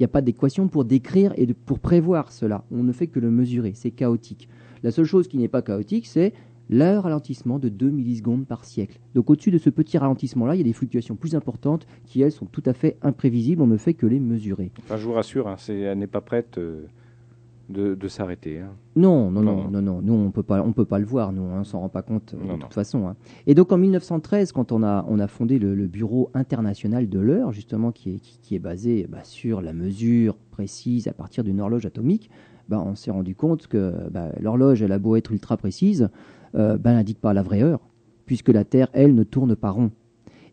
[0.08, 2.64] pas d'équation pour décrire et pour prévoir cela.
[2.70, 4.48] On ne fait que le mesurer, c'est chaotique.
[4.84, 6.34] La seule chose qui n'est pas chaotique, c'est
[6.70, 8.98] le ralentissement de 2 millisecondes par siècle.
[9.14, 12.32] Donc au-dessus de ce petit ralentissement-là, il y a des fluctuations plus importantes qui, elles,
[12.32, 13.62] sont tout à fait imprévisibles.
[13.62, 14.72] On ne fait que les mesurer.
[14.80, 16.86] Enfin, je vous rassure, hein, elle n'est pas prête euh,
[17.68, 18.60] de, s'arrêter.
[18.60, 18.70] Hein.
[18.96, 21.32] Non, non, non, non, non, Nous, on peut pas, on peut pas le voir.
[21.32, 23.08] Nous, hein, on s'en rend pas compte euh, de toute façon.
[23.08, 23.16] Hein.
[23.46, 27.52] Et donc en 1913, quand on a, on a fondé le, Bureau international de l'heure,
[27.52, 31.86] justement, qui est, qui, est basé bah, sur la mesure précise à partir d'une horloge
[31.86, 32.30] atomique,
[32.68, 36.08] bah, on s'est rendu compte que bah, l'horloge, elle a beau être ultra précise,
[36.56, 37.80] euh, ben, n'indique pas la vraie heure,
[38.26, 39.90] puisque la Terre, elle, ne tourne pas rond.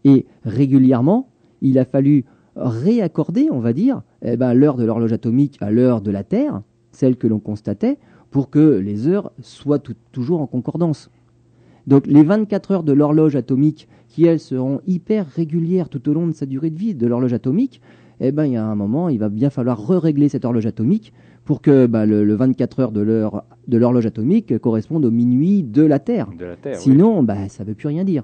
[0.04, 1.30] Et régulièrement,
[1.62, 2.26] il a fallu
[2.56, 6.62] réaccorder, on va dire, eh ben, l'heure de l'horloge atomique à l'heure de la Terre,
[6.92, 7.98] celle que l'on constatait,
[8.30, 9.82] pour que les heures soient
[10.12, 11.10] toujours en concordance.
[11.88, 16.28] Donc les 24 heures de l'horloge atomique, qui elles seront hyper régulières tout au long
[16.28, 17.82] de sa durée de vie de l'horloge atomique,
[18.20, 21.12] eh ben, il y a un moment, il va bien falloir re-régler cette horloge atomique
[21.46, 25.84] pour que bah, le, 24 heures de l'heure de l'horloge atomique corresponde au minuit de
[25.84, 26.30] la Terre.
[26.74, 28.24] Sinon, bah, ça ne veut plus rien dire.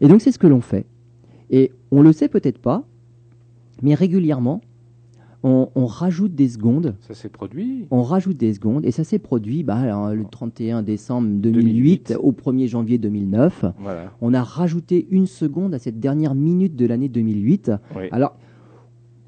[0.00, 0.86] Et donc c'est ce que l'on fait.
[1.50, 2.84] Et on le sait peut-être pas,
[3.82, 4.60] mais régulièrement,
[5.44, 6.94] on, rajoute des secondes.
[7.00, 11.28] Ça s'est produit On rajoute des secondes, et ça s'est produit bah, le 31 décembre
[11.28, 13.64] 2008, au 1er janvier 2009.
[14.20, 17.72] On a rajouté une seconde à cette dernière minute de l'année 2008.
[18.12, 18.36] Alors,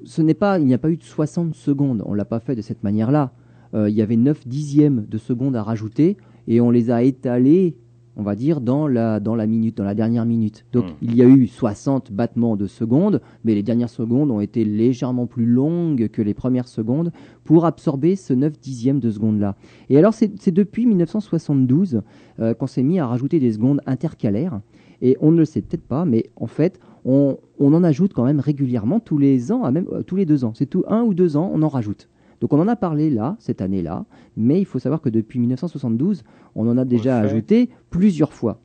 [0.03, 2.03] ce n'est pas, il n'y a pas eu de 60 secondes.
[2.05, 3.31] On l'a pas fait de cette manière-là.
[3.73, 6.17] Euh, il y avait 9 dixièmes de secondes à rajouter
[6.47, 7.75] et on les a étalés,
[8.15, 10.65] on va dire, dans la, dans la minute, dans la dernière minute.
[10.71, 10.95] Donc hmm.
[11.01, 15.27] il y a eu 60 battements de secondes, mais les dernières secondes ont été légèrement
[15.27, 17.11] plus longues que les premières secondes
[17.43, 19.55] pour absorber ce 9 dixièmes de seconde-là.
[19.89, 22.01] Et alors c'est depuis 1972
[22.39, 24.61] euh, qu'on s'est mis à rajouter des secondes intercalaires.
[25.01, 28.39] Et on ne le sait peut-être pas, mais en fait, on, en ajoute quand même
[28.39, 30.53] régulièrement tous les ans, même euh, tous les deux ans.
[30.55, 32.09] C'est tout un ou deux ans, on en rajoute.
[32.41, 36.23] Donc on en a parlé là, cette année-là, mais il faut savoir que depuis 1972,
[36.55, 38.59] on en a déjà ajouté plusieurs fois.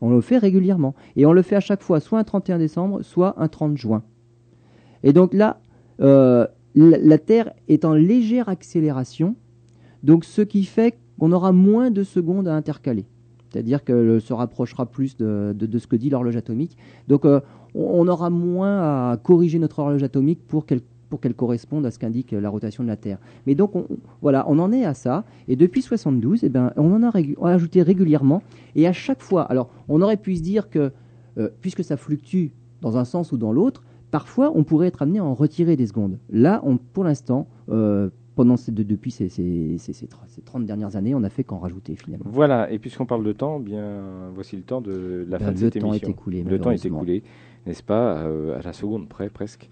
[0.00, 0.94] On le fait régulièrement.
[1.16, 4.02] Et on le fait à chaque fois, soit un 31 décembre, soit un 30 juin.
[5.02, 5.60] Et donc là,
[6.00, 9.34] euh, la, Terre est en légère accélération
[10.02, 13.06] Donc ce qui fait qu'on aura moins de secondes à intercaler.
[13.50, 16.76] C'est-à-dire qu'elle se rapprochera plus de, ce que dit l'horloge atomique.
[17.08, 17.40] Donc euh,
[17.74, 22.48] on aura moins à corriger notre horloge atomique pour qu'elle corresponde à ce qu'indique la
[22.48, 23.18] rotation de la Terre.
[23.46, 23.86] Mais donc, on,
[24.22, 25.24] voilà, on en est à ça.
[25.48, 27.12] Et depuis 72, eh ben, on en a,
[27.50, 28.42] ajouté régulièrement.
[28.74, 30.92] Et à chaque fois, alors, on aurait pu se dire que,
[31.38, 32.48] euh, puisque ça fluctue
[32.80, 35.86] dans un sens ou dans l'autre, parfois, on pourrait être amené à en retirer des
[35.86, 36.18] secondes.
[36.30, 40.06] Là, on, pour l'instant, euh, pendant ces, depuis ces, ces, ces,
[40.44, 42.24] 30 dernières années, on n'a fait qu'en rajouter finalement.
[42.30, 45.56] Voilà, et puisqu'on parle de temps, bien voici le temps de la ben, fin de
[45.56, 45.92] cette émission.
[45.92, 46.42] Le temps est écoulé.
[46.44, 47.24] Le temps est écoulé,
[47.66, 49.68] n'est-ce pas, euh, à la seconde près presque.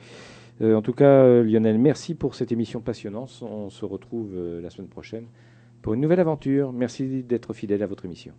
[0.62, 3.40] Euh, en tout cas, euh, Lionel, merci pour cette émission passionnante.
[3.48, 5.26] On se retrouve la semaine prochaine
[5.80, 6.72] pour une nouvelle aventure.
[6.72, 8.32] Merci d'être fidèle à votre émission.